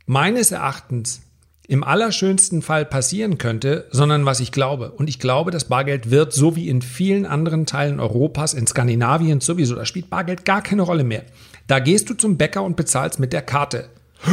meines 0.07 0.53
Erachtens 0.53 1.23
im 1.67 1.83
allerschönsten 1.83 2.63
Fall 2.63 2.85
passieren 2.85 3.39
könnte, 3.39 3.87
sondern 3.91 4.27
was 4.27 4.41
ich 4.41 4.53
glaube. 4.53 4.91
Und 4.91 5.09
ich 5.09 5.19
glaube, 5.19 5.51
das 5.51 5.65
Bargeld 5.65 6.11
wird, 6.11 6.33
so 6.33 6.57
wie 6.57 6.69
in 6.69 6.83
vielen 6.83 7.25
anderen 7.25 7.65
Teilen 7.67 8.01
Europas, 8.01 8.55
in 8.55 8.67
Skandinavien 8.67 9.41
sowieso, 9.41 9.75
da 9.75 9.87
spielt 9.87 10.11
Bargeld 10.11 10.45
gar 10.45 10.63
keine 10.63 10.83
Rolle 10.83 11.05
mehr. 11.05 11.25
Da 11.67 11.79
gehst 11.79 12.11
du 12.11 12.15
zum 12.15 12.37
Bäcker 12.37 12.63
und 12.63 12.77
bezahlst 12.77 13.19
mit 13.19 13.33
der 13.33 13.43
Karte. 13.43 13.89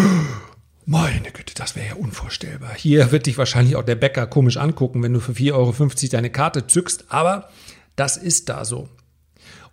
Meine 0.85 1.31
Güte, 1.31 1.53
das 1.55 1.75
wäre 1.75 1.87
ja 1.87 1.95
unvorstellbar. 1.95 2.71
Hier 2.75 3.11
wird 3.11 3.27
dich 3.27 3.37
wahrscheinlich 3.37 3.75
auch 3.75 3.83
der 3.83 3.95
Bäcker 3.95 4.27
komisch 4.27 4.57
angucken, 4.57 5.01
wenn 5.03 5.13
du 5.13 5.19
für 5.19 5.31
4,50 5.31 5.53
Euro 5.53 5.73
deine 6.11 6.31
Karte 6.31 6.67
zückst, 6.67 7.05
aber 7.09 7.49
das 7.95 8.17
ist 8.17 8.49
da 8.49 8.65
so. 8.65 8.89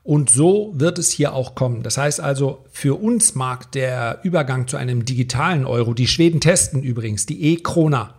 Und 0.08 0.30
so 0.30 0.72
wird 0.74 0.98
es 0.98 1.10
hier 1.10 1.34
auch 1.34 1.54
kommen. 1.54 1.82
Das 1.82 1.98
heißt 1.98 2.18
also, 2.22 2.64
für 2.72 2.98
uns 2.98 3.34
mag 3.34 3.70
der 3.72 4.20
Übergang 4.22 4.66
zu 4.66 4.78
einem 4.78 5.04
digitalen 5.04 5.66
Euro, 5.66 5.92
die 5.92 6.06
Schweden 6.06 6.40
testen 6.40 6.82
übrigens, 6.82 7.26
die 7.26 7.52
E-Krona. 7.52 8.14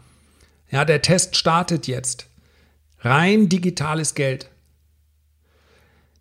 Ja, 0.69 0.86
der 0.86 1.01
Test 1.01 1.36
startet 1.36 1.88
jetzt. 1.88 2.27
Rein 3.00 3.50
digitales 3.50 4.13
Geld. 4.13 4.51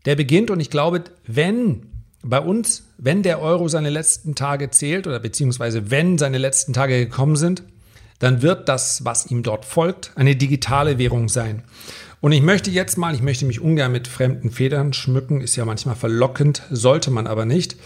Der 0.07 0.17
beginnt 0.17 0.51
und 0.51 0.61
ich 0.61 0.71
glaube, 0.71 1.05
wenn 1.27 1.83
bei 2.23 2.41
uns, 2.41 2.85
wenn 2.97 3.23
der 3.23 3.43
Euro 3.43 3.69
seine 3.69 3.91
letzten 3.91 4.35
Tage 4.35 4.71
zählt 4.71 5.07
oder 5.07 5.21
beziehungsweise 5.21 5.91
wenn 5.91 6.17
seine 6.17 6.39
letzten 6.39 6.73
Tage 6.73 6.99
gekommen 6.99 7.37
sind, 7.37 7.63
dann 8.21 8.41
wird 8.41 8.71
das, 8.71 9.05
was 9.05 9.27
ihm 9.27 9.43
dort 9.43 9.67
folgt, 9.67 10.13
eine 10.15 10.35
digitale 10.35 10.97
Währung 10.97 11.29
sein. 11.29 11.63
Und 12.21 12.33
ich 12.33 12.43
möchte 12.43 12.71
jetzt 12.71 12.99
mal, 12.99 13.15
ich 13.15 13.23
möchte 13.23 13.45
mich 13.45 13.61
ungern 13.61 13.93
mit 13.93 14.09
fremden 14.09 14.51
Federn 14.51 14.93
schmücken, 14.93 15.41
ist 15.41 15.57
ja 15.57 15.65
manchmal 15.65 15.95
verlockend, 15.95 16.63
sollte 16.71 17.11
man 17.11 17.27
aber 17.27 17.45
nicht. 17.45 17.77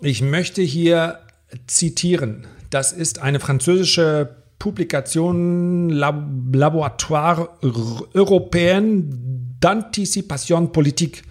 Ich 0.00 0.22
möchte 0.22 0.60
hier 0.62 1.20
zitieren. 1.66 2.46
Das 2.70 2.92
ist 2.92 3.20
eine 3.20 3.38
französische 3.38 4.36
Publikation 4.58 5.90
Laboratoire 5.90 7.50
Européen 7.62 9.56
d'Anticipation 9.60 10.72
Politique. 10.72 11.22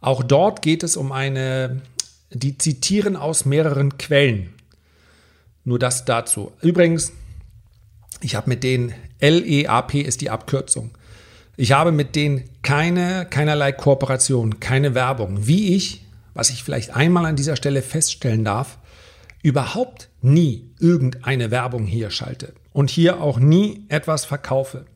Auch 0.00 0.22
dort 0.22 0.60
geht 0.60 0.82
es 0.82 0.96
um 0.98 1.12
eine, 1.12 1.80
die 2.30 2.58
zitieren 2.58 3.16
aus 3.16 3.46
mehreren 3.46 3.96
Quellen. 3.96 4.52
Nur 5.64 5.78
das 5.78 6.04
dazu. 6.04 6.52
Übrigens, 6.60 7.12
ich 8.20 8.34
habe 8.34 8.50
mit 8.50 8.62
denen 8.62 8.92
LEAP 9.20 9.94
ist 9.94 10.20
die 10.20 10.28
Abkürzung. 10.28 10.90
Ich 11.56 11.72
habe 11.72 11.92
mit 11.92 12.16
denen 12.16 12.44
keine, 12.62 13.26
keinerlei 13.26 13.72
Kooperation, 13.72 14.58
keine 14.58 14.94
Werbung. 14.94 15.46
Wie 15.46 15.74
ich, 15.74 16.04
was 16.34 16.50
ich 16.50 16.64
vielleicht 16.64 16.94
einmal 16.94 17.26
an 17.26 17.36
dieser 17.36 17.56
Stelle 17.56 17.82
feststellen 17.82 18.44
darf, 18.44 18.78
überhaupt 19.42 20.08
nie 20.20 20.70
irgendeine 20.80 21.50
Werbung 21.50 21.84
hier 21.84 22.10
schalte 22.10 22.54
und 22.72 22.90
hier 22.90 23.20
auch 23.20 23.38
nie 23.38 23.84
etwas 23.88 24.24
verkaufe. 24.24 24.86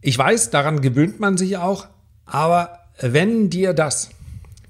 Ich 0.00 0.16
weiß, 0.16 0.50
daran 0.50 0.80
gewöhnt 0.80 1.18
man 1.18 1.36
sich 1.36 1.56
auch, 1.56 1.86
aber 2.24 2.78
wenn 3.00 3.50
dir 3.50 3.72
das 3.72 4.10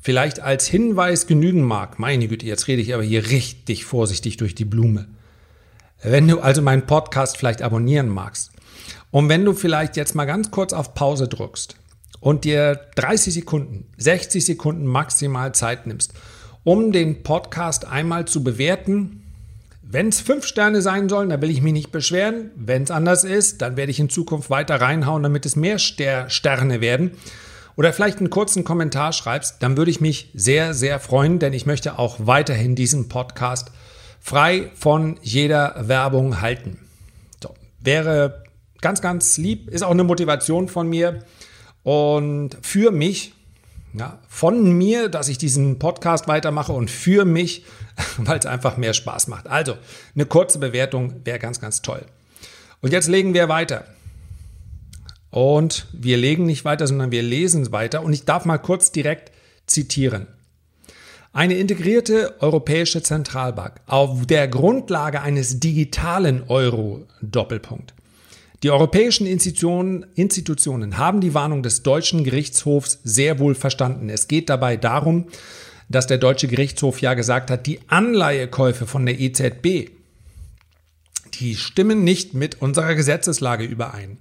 vielleicht 0.01 0.41
als 0.41 0.67
Hinweis 0.67 1.27
genügen 1.27 1.63
mag, 1.63 1.99
meine 1.99 2.29
Güte, 2.29 2.47
jetzt 2.47 2.69
rede 2.69 2.81
ich 2.81 2.95
aber 2.95 3.03
hier 3.03 3.31
richtig 3.31 3.85
vorsichtig 3.85 4.39
durch 4.39 4.55
die 4.55 4.65
Blume. 4.65 5.07
Wenn 6.03 6.27
du 6.27 6.41
also 6.41 6.63
meinen 6.63 6.87
Podcast 6.87 7.37
vielleicht 7.37 7.61
abonnieren 7.61 8.09
magst, 8.09 8.53
und 9.11 9.29
wenn 9.29 9.45
du 9.45 9.53
vielleicht 9.53 9.97
jetzt 9.97 10.15
mal 10.15 10.25
ganz 10.25 10.51
kurz 10.51 10.73
auf 10.73 10.95
Pause 10.95 11.29
drückst 11.29 11.77
und 12.21 12.45
dir 12.45 12.81
30 12.97 13.35
Sekunden, 13.35 13.87
60 13.99 14.45
Sekunden 14.45 14.87
maximal 14.87 15.53
Zeit 15.55 15.87
nimmst, 15.87 16.15
um 16.65 16.93
den 16.93 17.23
Podcast 17.23 17.87
einmal 17.87 18.27
zu 18.27 18.45
bewerten, 18.45 19.21
wenn 19.83 20.09
es 20.09 20.21
fünf 20.21 20.47
Sterne 20.47 20.83
sein 20.83 21.09
sollen, 21.09 21.31
dann 21.31 21.43
will 21.43 21.51
ich 21.51 21.63
mich 21.63 21.73
nicht 21.73 21.91
beschweren. 21.91 22.53
Wenn 22.55 22.85
es 22.85 22.93
anders 22.93 23.25
ist, 23.25 23.61
dann 23.61 23.77
werde 23.77 23.91
ich 23.91 23.99
in 23.99 24.09
Zukunft 24.09 24.49
weiter 24.49 24.81
reinhauen, 24.81 25.25
damit 25.25 25.45
es 25.47 25.57
mehr 25.57 25.81
Sterne 25.81 26.81
werden. 26.81 27.13
Oder 27.75 27.93
vielleicht 27.93 28.19
einen 28.19 28.31
kurzen 28.31 28.63
Kommentar 28.63 29.13
schreibst, 29.13 29.57
dann 29.65 29.77
würde 29.77 29.91
ich 29.91 30.01
mich 30.01 30.31
sehr, 30.35 30.75
sehr 30.75 31.01
freuen, 31.01 31.41
denn 31.41 31.53
ich 31.53 31.67
möchte 31.67 31.99
auch 31.99 32.19
weiterhin 32.21 32.77
diesen 32.77 33.09
Podcast 33.09 33.73
frei 34.21 34.71
von 34.77 35.19
jeder 35.23 35.89
Werbung 35.89 36.41
halten. 36.41 36.79
So, 37.43 37.55
wäre 37.81 38.45
ganz, 38.81 39.01
ganz 39.01 39.37
lieb, 39.37 39.69
ist 39.71 39.83
auch 39.83 39.91
eine 39.91 40.05
Motivation 40.05 40.69
von 40.69 40.89
mir 40.89 41.21
und 41.83 42.57
für 42.63 42.91
mich, 42.91 43.35
ja, 43.93 44.21
von 44.29 44.73
mir, 44.73 45.09
dass 45.09 45.29
ich 45.29 45.39
diesen 45.39 45.79
Podcast 45.79 46.29
weitermache 46.29 46.73
und 46.73 46.91
für 46.91 47.25
mich, 47.25 47.65
weil 48.19 48.39
es 48.39 48.47
einfach 48.47 48.77
mehr 48.77 48.95
Spaß 48.95 49.29
macht. 49.29 49.49
Also, 49.49 49.77
eine 50.15 50.27
kurze 50.27 50.59
Bewertung 50.59 51.15
wäre 51.25 51.39
ganz, 51.39 51.61
ganz 51.61 51.83
toll. 51.83 52.05
Und 52.81 52.93
jetzt 52.93 53.09
legen 53.09 53.35
wir 53.35 53.49
weiter. 53.49 53.85
Und 55.31 55.87
wir 55.93 56.17
legen 56.17 56.45
nicht 56.47 56.65
weiter, 56.65 56.87
sondern 56.87 57.11
wir 57.13 57.23
lesen 57.23 57.71
weiter. 57.73 58.03
Und 58.03 58.13
ich 58.13 58.25
darf 58.25 58.45
mal 58.45 58.59
kurz 58.59 58.91
direkt 58.91 59.31
zitieren. 59.67 60.27
Eine 61.33 61.55
integrierte 61.55 62.35
europäische 62.41 63.03
Zentralbank 63.03 63.81
auf 63.87 64.27
der 64.27 64.49
Grundlage 64.49 65.21
eines 65.21 65.61
digitalen 65.61 66.43
Euro 66.49 67.07
Doppelpunkt 67.23 67.95
die 68.63 68.71
europäischen 68.71 69.27
Institutionen, 69.27 70.07
Institutionen 70.15 70.99
haben 70.99 71.21
die 71.21 71.33
Warnung 71.33 71.63
des 71.63 71.83
deutschen 71.83 72.25
Gerichtshofs 72.25 73.01
sehr 73.05 73.39
wohl 73.39 73.55
verstanden. 73.55 74.11
Es 74.11 74.29
geht 74.29 74.51
dabei 74.51 74.77
darum, 74.77 75.27
dass 75.89 76.07
der 76.07 76.19
deutsche 76.19 76.47
Gerichtshof 76.47 77.01
ja 77.01 77.15
gesagt 77.15 77.51
hat, 77.51 77.67
die 77.67 77.81
Anleihekäufe 77.89 78.87
von 78.87 79.07
der 79.07 79.19
EZB, 79.19 79.91
die 81.35 81.57
stimmen 81.57 82.05
nicht 82.05 82.35
mit 82.35 82.61
unserer 82.61 82.95
Gesetzeslage 82.95 83.65
überein. 83.65 84.19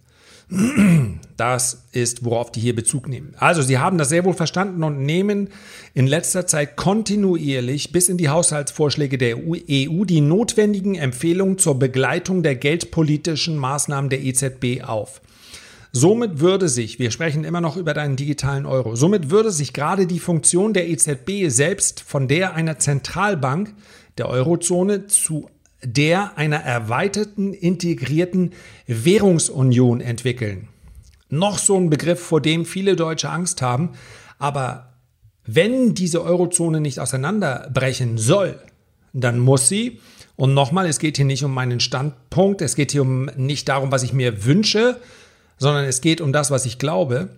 Das 1.38 1.84
ist, 1.92 2.26
worauf 2.26 2.52
die 2.52 2.60
hier 2.60 2.76
Bezug 2.76 3.08
nehmen. 3.08 3.34
Also, 3.38 3.62
sie 3.62 3.78
haben 3.78 3.98
das 3.98 4.10
sehr 4.10 4.26
wohl 4.26 4.34
verstanden 4.34 4.84
und 4.84 5.00
nehmen 5.04 5.50
in 5.94 6.08
letzter 6.08 6.48
Zeit 6.48 6.76
kontinuierlich 6.76 7.92
bis 7.92 8.10
in 8.10 8.18
die 8.18 8.30
Haushaltsvorschläge 8.30 9.18
der 9.18 9.38
EU 9.38 9.56
e 9.56 9.88
die 10.06 10.22
notwendigen 10.22 10.96
Empfehlungen 10.96 11.60
zur 11.60 11.78
Begleitung 11.78 12.42
der 12.42 12.56
geldpolitischen 12.56 13.58
Maßnahmen 13.58 14.10
der 14.10 14.24
EZB 14.24 14.84
auf. 14.84 15.22
Somit 15.92 16.40
würde 16.40 16.68
sich, 16.68 17.00
wir 17.00 17.10
sprechen 17.10 17.44
immer 17.44 17.62
noch 17.62 17.78
über 17.78 17.94
deinen 17.94 18.16
digitalen 18.16 18.66
Euro, 18.66 18.96
somit 18.96 19.32
würde 19.32 19.52
sich 19.52 19.74
gerade 19.74 20.08
die 20.08 20.20
Funktion 20.20 20.74
der 20.74 20.88
EZB 20.88 21.48
selbst 21.48 22.02
von 22.02 22.28
der 22.28 22.54
einer 22.54 22.78
Zentralbank 22.80 23.74
der 24.18 24.30
Eurozone 24.30 25.08
zu 25.08 25.50
der 25.84 26.38
einer 26.38 26.58
erweiterten, 26.58 27.54
integrierten 27.54 28.54
Währungsunion 28.88 30.02
entwickeln. 30.02 30.68
Noch 31.30 31.58
so 31.58 31.78
ein 31.78 31.90
Begriff, 31.90 32.20
vor 32.20 32.42
dem 32.42 32.66
viele 32.66 32.96
Deutsche 32.96 33.30
Angst 33.30 33.62
haben, 33.62 33.92
aber 34.40 34.94
wenn 35.46 35.94
diese 35.94 36.24
Eurozone 36.24 36.80
nicht 36.82 37.00
auseinanderbrechen 37.00 38.18
soll, 38.18 38.60
dann 39.14 39.40
muss 39.40 39.68
sie, 39.68 40.00
und 40.36 40.54
nochmal, 40.54 40.88
es 40.88 41.00
geht 41.00 41.18
hier 41.18 41.26
nicht 41.26 41.44
um 41.44 41.54
meinen 41.54 41.80
Standpunkt, 41.80 42.62
es 42.62 42.76
geht 42.76 42.92
hier 42.92 43.02
um 43.02 43.26
nicht 43.36 43.68
darum, 43.68 43.92
was 43.92 44.04
ich 44.04 44.14
mir 44.14 44.46
wünsche, 44.46 45.00
sondern 45.58 45.86
es 45.86 46.02
geht 46.02 46.22
um 46.22 46.32
das, 46.32 46.52
was 46.52 46.66
ich 46.66 46.80
glaube. 46.80 47.30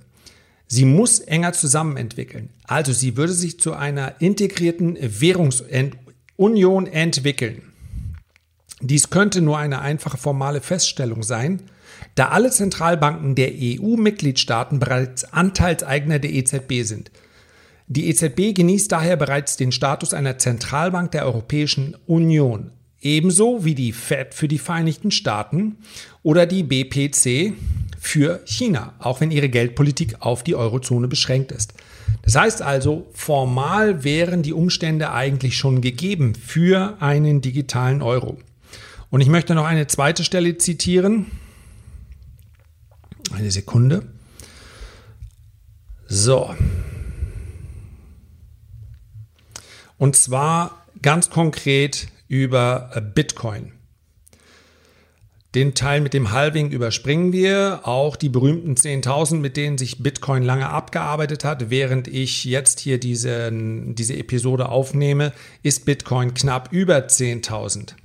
Sie 0.68 0.86
muss 0.86 1.20
enger 1.20 1.54
zusammen 1.54 1.98
entwickeln. 1.98 2.50
Also 2.66 2.94
sie 2.94 3.18
würde 3.18 3.34
sich 3.34 3.60
zu 3.60 3.74
einer 3.74 4.22
integrierten 4.22 4.98
Währungsunion 5.02 6.88
entwickeln. 6.88 7.71
Dies 8.82 9.10
könnte 9.10 9.42
nur 9.42 9.58
eine 9.58 9.82
einfache 9.82 10.18
formale 10.18 10.60
Feststellung 10.60 11.24
sein, 11.24 11.62
da 12.16 12.30
alle 12.30 12.50
Zentralbanken 12.50 13.36
der 13.36 13.52
EU-Mitgliedstaaten 13.54 14.80
bereits 14.80 15.24
Anteilseigner 15.24 16.20
der 16.20 16.34
EZB 16.34 16.84
sind. 16.84 17.12
Die 17.88 18.10
EZB 18.10 18.56
genießt 18.56 18.92
daher 18.92 19.18
bereits 19.18 19.58
den 19.58 19.72
Status 19.72 20.14
einer 20.14 20.38
Zentralbank 20.38 21.12
der 21.12 21.26
Europäischen 21.26 21.96
Union, 22.08 22.72
ebenso 23.02 23.66
wie 23.66 23.76
die 23.76 23.92
Fed 23.92 24.34
für 24.34 24.48
die 24.48 24.58
Vereinigten 24.58 25.12
Staaten 25.12 25.78
oder 26.24 26.46
die 26.46 26.64
BPC 26.64 27.54
für 28.00 28.42
China, 28.46 28.94
auch 29.00 29.22
wenn 29.22 29.30
ihre 29.30 29.50
Geldpolitik 29.50 30.16
auf 30.22 30.44
die 30.44 30.56
Eurozone 30.56 31.08
beschränkt 31.08 31.52
ist. 31.52 31.74
Das 32.24 32.36
heißt 32.36 32.62
also, 32.62 33.08
formal 33.14 34.04
wären 34.04 34.42
die 34.42 34.54
Umstände 34.54 35.12
eigentlich 35.12 35.58
schon 35.58 35.82
gegeben 35.82 36.34
für 36.34 36.98
einen 37.00 37.42
digitalen 37.42 38.02
Euro. 38.02 38.38
Und 39.12 39.20
ich 39.20 39.28
möchte 39.28 39.54
noch 39.54 39.66
eine 39.66 39.88
zweite 39.88 40.24
Stelle 40.24 40.58
zitieren. 40.58 41.28
Eine 43.32 43.52
Sekunde. 43.52 44.08
So. 46.08 46.56
Und 49.98 50.16
zwar 50.16 50.86
ganz 51.02 51.30
konkret 51.30 52.08
über 52.30 52.90
Bitcoin. 53.14 53.74
Den 55.56 55.74
Teil 55.74 56.00
mit 56.00 56.14
dem 56.14 56.32
Halving 56.32 56.72
überspringen 56.72 57.34
wir. 57.34 57.82
Auch 57.84 58.16
die 58.16 58.30
berühmten 58.30 58.76
10.000, 58.76 59.36
mit 59.36 59.58
denen 59.58 59.78
sich 59.78 60.02
Bitcoin 60.02 60.44
lange 60.44 60.70
abgearbeitet 60.70 61.44
hat. 61.44 61.70
Während 61.70 62.08
ich 62.08 62.46
jetzt 62.46 62.80
hier 62.80 62.98
diese, 62.98 63.52
diese 63.52 64.16
Episode 64.16 64.70
aufnehme, 64.70 65.34
ist 65.64 65.84
Bitcoin 65.84 66.34
knapp 66.34 66.72
über 66.72 67.00
10.000. 67.00 67.96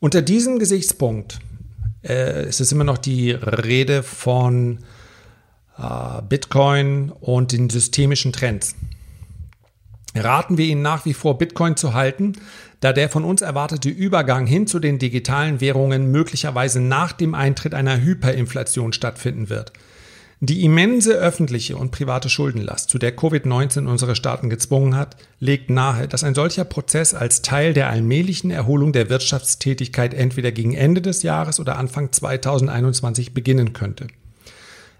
Unter 0.00 0.22
diesem 0.22 0.60
Gesichtspunkt 0.60 1.40
äh, 2.04 2.48
ist 2.48 2.60
es 2.60 2.70
immer 2.70 2.84
noch 2.84 2.98
die 2.98 3.32
Rede 3.32 4.04
von 4.04 4.78
äh, 5.76 6.22
Bitcoin 6.28 7.10
und 7.10 7.50
den 7.50 7.68
systemischen 7.68 8.32
Trends. 8.32 8.76
Raten 10.14 10.56
wir 10.56 10.66
Ihnen 10.66 10.82
nach 10.82 11.04
wie 11.04 11.14
vor, 11.14 11.36
Bitcoin 11.36 11.76
zu 11.76 11.94
halten, 11.94 12.34
da 12.80 12.92
der 12.92 13.08
von 13.08 13.24
uns 13.24 13.42
erwartete 13.42 13.88
Übergang 13.88 14.46
hin 14.46 14.68
zu 14.68 14.78
den 14.78 15.00
digitalen 15.00 15.60
Währungen 15.60 16.12
möglicherweise 16.12 16.80
nach 16.80 17.12
dem 17.12 17.34
Eintritt 17.34 17.74
einer 17.74 18.00
Hyperinflation 18.00 18.92
stattfinden 18.92 19.48
wird. 19.48 19.72
Die 20.40 20.64
immense 20.64 21.14
öffentliche 21.14 21.76
und 21.76 21.90
private 21.90 22.28
Schuldenlast, 22.28 22.90
zu 22.90 22.98
der 22.98 23.16
Covid-19 23.16 23.86
unsere 23.86 24.14
Staaten 24.14 24.48
gezwungen 24.48 24.94
hat, 24.94 25.16
legt 25.40 25.68
nahe, 25.68 26.06
dass 26.06 26.22
ein 26.22 26.36
solcher 26.36 26.64
Prozess 26.64 27.12
als 27.12 27.42
Teil 27.42 27.74
der 27.74 27.90
allmählichen 27.90 28.52
Erholung 28.52 28.92
der 28.92 29.10
Wirtschaftstätigkeit 29.10 30.14
entweder 30.14 30.52
gegen 30.52 30.74
Ende 30.74 31.02
des 31.02 31.24
Jahres 31.24 31.58
oder 31.58 31.76
Anfang 31.76 32.12
2021 32.12 33.34
beginnen 33.34 33.72
könnte. 33.72 34.06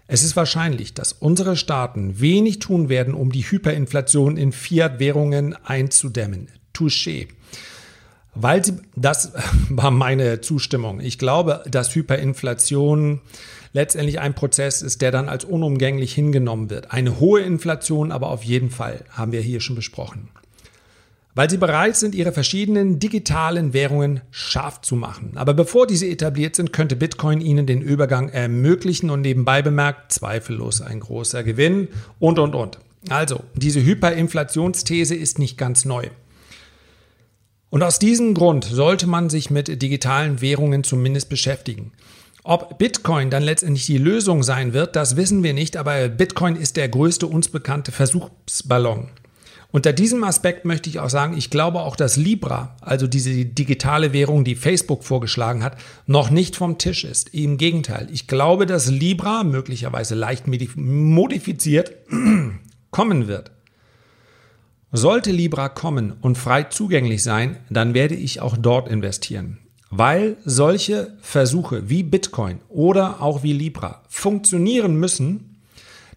Es 0.07 0.23
ist 0.23 0.35
wahrscheinlich, 0.35 0.93
dass 0.93 1.13
unsere 1.13 1.55
Staaten 1.55 2.19
wenig 2.19 2.59
tun 2.59 2.89
werden, 2.89 3.13
um 3.13 3.31
die 3.31 3.43
Hyperinflation 3.43 4.35
in 4.35 4.51
Fiat-Währungen 4.51 5.55
einzudämmen. 5.63 6.49
Touché. 6.75 7.27
Weil 8.35 8.65
sie, 8.65 8.73
das 8.97 9.31
war 9.69 9.91
meine 9.91 10.41
Zustimmung. 10.41 10.99
Ich 10.99 11.17
glaube, 11.17 11.63
dass 11.69 11.95
Hyperinflation 11.95 13.21
letztendlich 13.73 14.19
ein 14.19 14.33
Prozess 14.33 14.81
ist, 14.81 15.01
der 15.01 15.11
dann 15.11 15.29
als 15.29 15.45
unumgänglich 15.45 16.13
hingenommen 16.13 16.69
wird. 16.69 16.91
Eine 16.91 17.19
hohe 17.19 17.41
Inflation 17.41 18.11
aber 18.11 18.29
auf 18.29 18.43
jeden 18.43 18.69
Fall, 18.69 19.05
haben 19.09 19.31
wir 19.31 19.41
hier 19.41 19.61
schon 19.61 19.75
besprochen. 19.75 20.29
Weil 21.35 21.49
sie 21.49 21.57
bereit 21.57 21.95
sind, 21.95 22.15
ihre 22.15 22.31
verschiedenen 22.31 22.99
digitalen 22.99 23.71
Währungen 23.71 24.21
scharf 24.31 24.81
zu 24.81 24.95
machen. 24.95 25.33
Aber 25.35 25.53
bevor 25.53 25.87
diese 25.87 26.07
etabliert 26.07 26.55
sind, 26.55 26.73
könnte 26.73 26.95
Bitcoin 26.95 27.39
ihnen 27.39 27.65
den 27.65 27.81
Übergang 27.81 28.29
ermöglichen 28.29 29.09
und 29.09 29.21
nebenbei 29.21 29.61
bemerkt 29.61 30.11
zweifellos 30.11 30.81
ein 30.81 30.99
großer 30.99 31.43
Gewinn 31.43 31.87
und, 32.19 32.39
und, 32.39 32.55
und. 32.55 32.79
Also, 33.07 33.43
diese 33.53 33.81
Hyperinflationsthese 33.81 35.15
ist 35.15 35.39
nicht 35.39 35.57
ganz 35.57 35.85
neu. 35.85 36.09
Und 37.69 37.83
aus 37.83 37.99
diesem 37.99 38.33
Grund 38.33 38.65
sollte 38.65 39.07
man 39.07 39.29
sich 39.29 39.49
mit 39.51 39.81
digitalen 39.81 40.41
Währungen 40.41 40.83
zumindest 40.83 41.29
beschäftigen. 41.29 41.93
Ob 42.49 42.79
Bitcoin 42.79 43.29
dann 43.29 43.43
letztendlich 43.43 43.85
die 43.85 43.99
Lösung 43.99 44.41
sein 44.41 44.73
wird, 44.73 44.95
das 44.95 45.15
wissen 45.15 45.43
wir 45.43 45.53
nicht, 45.53 45.77
aber 45.77 46.09
Bitcoin 46.09 46.55
ist 46.55 46.77
der 46.77 46.89
größte 46.89 47.27
uns 47.27 47.49
bekannte 47.49 47.91
Versuchsballon. 47.91 49.09
Unter 49.69 49.93
diesem 49.93 50.23
Aspekt 50.23 50.65
möchte 50.65 50.89
ich 50.89 50.99
auch 50.99 51.11
sagen, 51.11 51.37
ich 51.37 51.51
glaube 51.51 51.81
auch, 51.81 51.95
dass 51.95 52.17
Libra, 52.17 52.75
also 52.81 53.05
diese 53.05 53.45
digitale 53.45 54.13
Währung, 54.13 54.45
die 54.45 54.55
Facebook 54.55 55.03
vorgeschlagen 55.03 55.63
hat, 55.63 55.77
noch 56.07 56.31
nicht 56.31 56.55
vom 56.55 56.79
Tisch 56.79 57.03
ist. 57.03 57.35
Im 57.35 57.57
Gegenteil, 57.57 58.07
ich 58.11 58.25
glaube, 58.25 58.65
dass 58.65 58.89
Libra 58.89 59.43
möglicherweise 59.43 60.15
leicht 60.15 60.45
modifiziert 60.47 61.93
kommen 62.89 63.27
wird. 63.27 63.51
Sollte 64.91 65.31
Libra 65.31 65.69
kommen 65.69 66.13
und 66.19 66.35
frei 66.35 66.63
zugänglich 66.63 67.21
sein, 67.21 67.57
dann 67.69 67.93
werde 67.93 68.15
ich 68.15 68.41
auch 68.41 68.57
dort 68.57 68.89
investieren. 68.89 69.59
Weil 69.91 70.37
solche 70.45 71.17
Versuche 71.21 71.89
wie 71.89 72.03
Bitcoin 72.03 72.59
oder 72.69 73.21
auch 73.21 73.41
wie 73.43 73.53
Libra 73.53 74.03
funktionieren 74.07 74.95
müssen, 74.95 75.61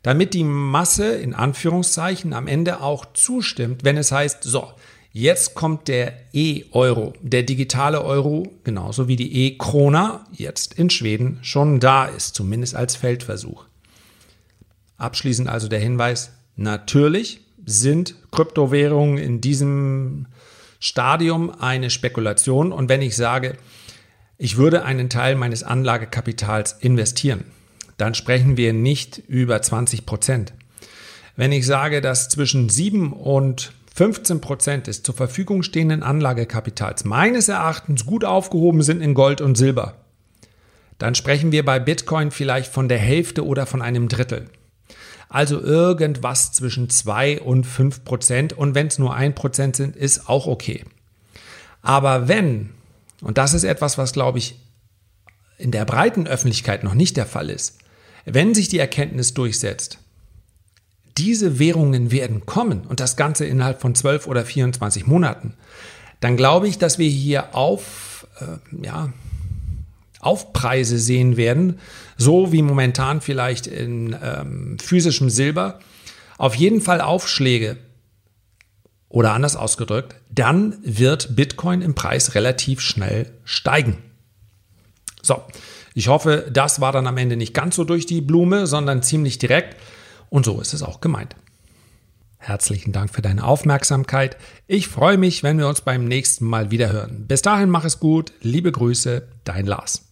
damit 0.03 0.35
die 0.35 0.45
Masse 0.45 1.15
in 1.15 1.35
Anführungszeichen 1.35 2.33
am 2.33 2.49
Ende 2.49 2.81
auch 2.81 3.07
zustimmt, 3.15 3.85
wenn 3.85 3.97
es 3.97 4.13
heißt, 4.13 4.43
so, 4.43 4.69
jetzt 5.13 5.55
kommt 5.55 5.89
der 5.89 6.15
E-Euro, 6.33 7.15
der 7.23 7.45
digitale 7.45 8.03
Euro, 8.03 8.53
genauso 8.65 9.09
wie 9.09 9.17
die 9.17 9.47
E-Krona 9.47 10.27
jetzt 10.33 10.75
in 10.75 10.91
Schweden 10.91 11.39
schon 11.43 11.81
da 11.81 12.07
ist, 12.07 12.35
zumindest 12.35 12.75
als 12.75 12.97
Feldversuch. 12.97 13.65
Abschließend 14.99 15.49
also 15.49 15.69
der 15.69 15.81
Hinweis, 15.81 16.33
natürlich 16.57 17.41
sind 17.65 18.17
Kryptowährungen 18.33 19.19
in 19.19 19.41
diesem 19.41 20.27
Stadium 20.85 21.53
eine 21.61 21.91
Spekulation. 21.91 22.73
Und 22.73 22.89
wenn 22.89 23.03
ich 23.03 23.15
sage, 23.15 23.57
ich 24.37 24.57
würde 24.57 24.85
einen 24.85 25.09
Teil 25.09 25.37
meines 25.37 25.63
Anlagekapitals 25.63 26.73
investieren, 26.81 27.45
dann 27.99 28.15
sprechen 28.15 28.57
wir 28.57 28.73
nicht 28.73 29.19
über 29.29 29.63
20 29.63 30.07
Prozent. 30.07 30.53
Wenn 31.37 31.53
ich 31.53 31.67
sage, 31.67 32.01
dass 32.01 32.29
zwischen 32.29 32.69
7 32.69 33.13
und 33.13 33.73
15 33.95 34.41
Prozent 34.41 34.89
des 34.89 35.05
zur 35.05 35.15
Verfügung 35.15 35.63
stehenden 35.63 36.03
Anlagekapitals 36.03 37.05
meines 37.05 37.49
Erachtens 37.49 38.05
gut 38.05 38.25
aufgehoben 38.25 38.83
sind 38.83 39.03
in 39.03 39.15
Gold 39.15 39.41
und 39.41 39.57
Silber, 39.57 39.95
dann 40.99 41.15
sprechen 41.15 41.53
wir 41.53 41.65
bei 41.65 41.79
Bitcoin 41.79 42.33
vielleicht 42.33 42.73
von 42.73 42.89
der 42.89 42.99
Hälfte 42.99 43.47
oder 43.47 43.67
von 43.67 43.83
einem 43.83 44.09
Drittel. 44.09 44.49
Also 45.33 45.59
irgendwas 45.63 46.53
zwischen 46.53 46.91
2 46.91 47.41
und 47.41 47.65
5 47.65 48.05
Prozent. 48.05 48.53
Und 48.53 48.75
wenn 48.75 48.89
es 48.89 48.99
nur 48.99 49.15
1 49.15 49.35
Prozent 49.35 49.77
sind, 49.77 49.97
ist 49.97 50.29
auch 50.29 50.47
okay. 50.47 50.85
Aber 51.81 52.29
wenn, 52.29 52.69
und 53.23 53.39
das 53.39 53.55
ist 53.55 53.65
etwas, 53.65 53.97
was 53.97 54.13
glaube 54.13 54.37
ich 54.37 54.61
in 55.57 55.71
der 55.71 55.87
breiten 55.87 56.27
Öffentlichkeit 56.27 56.85
noch 56.85 56.93
nicht 56.93 57.17
der 57.17 57.25
Fall 57.25 57.49
ist, 57.49 57.79
wenn 58.27 58.55
sich 58.55 58.69
die 58.69 58.79
Erkenntnis 58.79 59.33
durchsetzt, 59.33 59.97
diese 61.17 61.59
Währungen 61.59 62.11
werden 62.11 62.45
kommen 62.45 62.83
und 62.83 63.01
das 63.01 63.17
Ganze 63.17 63.47
innerhalb 63.47 63.81
von 63.81 63.95
12 63.95 64.27
oder 64.27 64.45
24 64.45 65.07
Monaten, 65.07 65.55
dann 66.21 66.37
glaube 66.37 66.69
ich, 66.69 66.77
dass 66.77 66.99
wir 66.99 67.09
hier 67.09 67.55
auf, 67.55 68.27
äh, 68.39 68.85
ja, 68.85 69.15
Aufpreise 70.23 70.99
sehen 70.99 71.37
werden, 71.37 71.79
so 72.17 72.53
wie 72.53 72.63
momentan 72.63 73.21
vielleicht 73.21 73.67
in 73.67 74.17
ähm, 74.23 74.79
physischem 74.81 75.29
Silber, 75.29 75.81
auf 76.39 76.55
jeden 76.55 76.81
Fall 76.81 77.01
Aufschläge 77.01 77.77
oder 79.09 79.35
anders 79.35 79.57
ausgedrückt, 79.57 80.17
dann 80.31 80.79
wird 80.83 81.37
Bitcoin 81.37 81.83
im 81.83 81.95
Preis 81.95 82.35
relativ 82.35 82.81
schnell 82.81 83.31
steigen. 83.45 83.99
So, 85.21 85.43
ich 85.95 86.09
hoffe, 86.09 86.49
das 86.51 86.81
war 86.81 86.93
dann 86.93 87.07
am 87.07 87.19
Ende 87.19 87.37
nicht 87.37 87.53
ganz 87.53 87.77
so 87.77 87.85
durch 87.85 88.07
die 88.07 88.21
Blume, 88.21 88.67
sondern 88.67 89.03
ziemlich 89.03 89.39
direkt. 89.39 89.77
Und 90.31 90.47
so 90.47 90.61
ist 90.61 90.73
es 90.73 90.83
auch 90.83 91.01
gemeint. 91.01 91.37
Herzlichen 92.39 92.93
Dank 92.93 93.15
für 93.15 93.23
deine 93.23 93.45
Aufmerksamkeit. 93.45 94.37
Ich 94.67 94.89
freue 94.89 95.19
mich, 95.19 95.43
wenn 95.43 95.59
wir 95.59 95.69
uns 95.69 95.83
beim 95.83 96.07
nächsten 96.07 96.45
Mal 96.45 96.71
wieder 96.71 96.91
hören. 96.91 97.27
Bis 97.29 97.43
dahin 97.43 97.71
mach 97.71 97.85
es 97.85 98.01
gut. 98.01 98.33
Liebe 98.41 98.73
Grüße, 98.73 99.29
dein 99.45 99.67
Lars. 99.67 100.12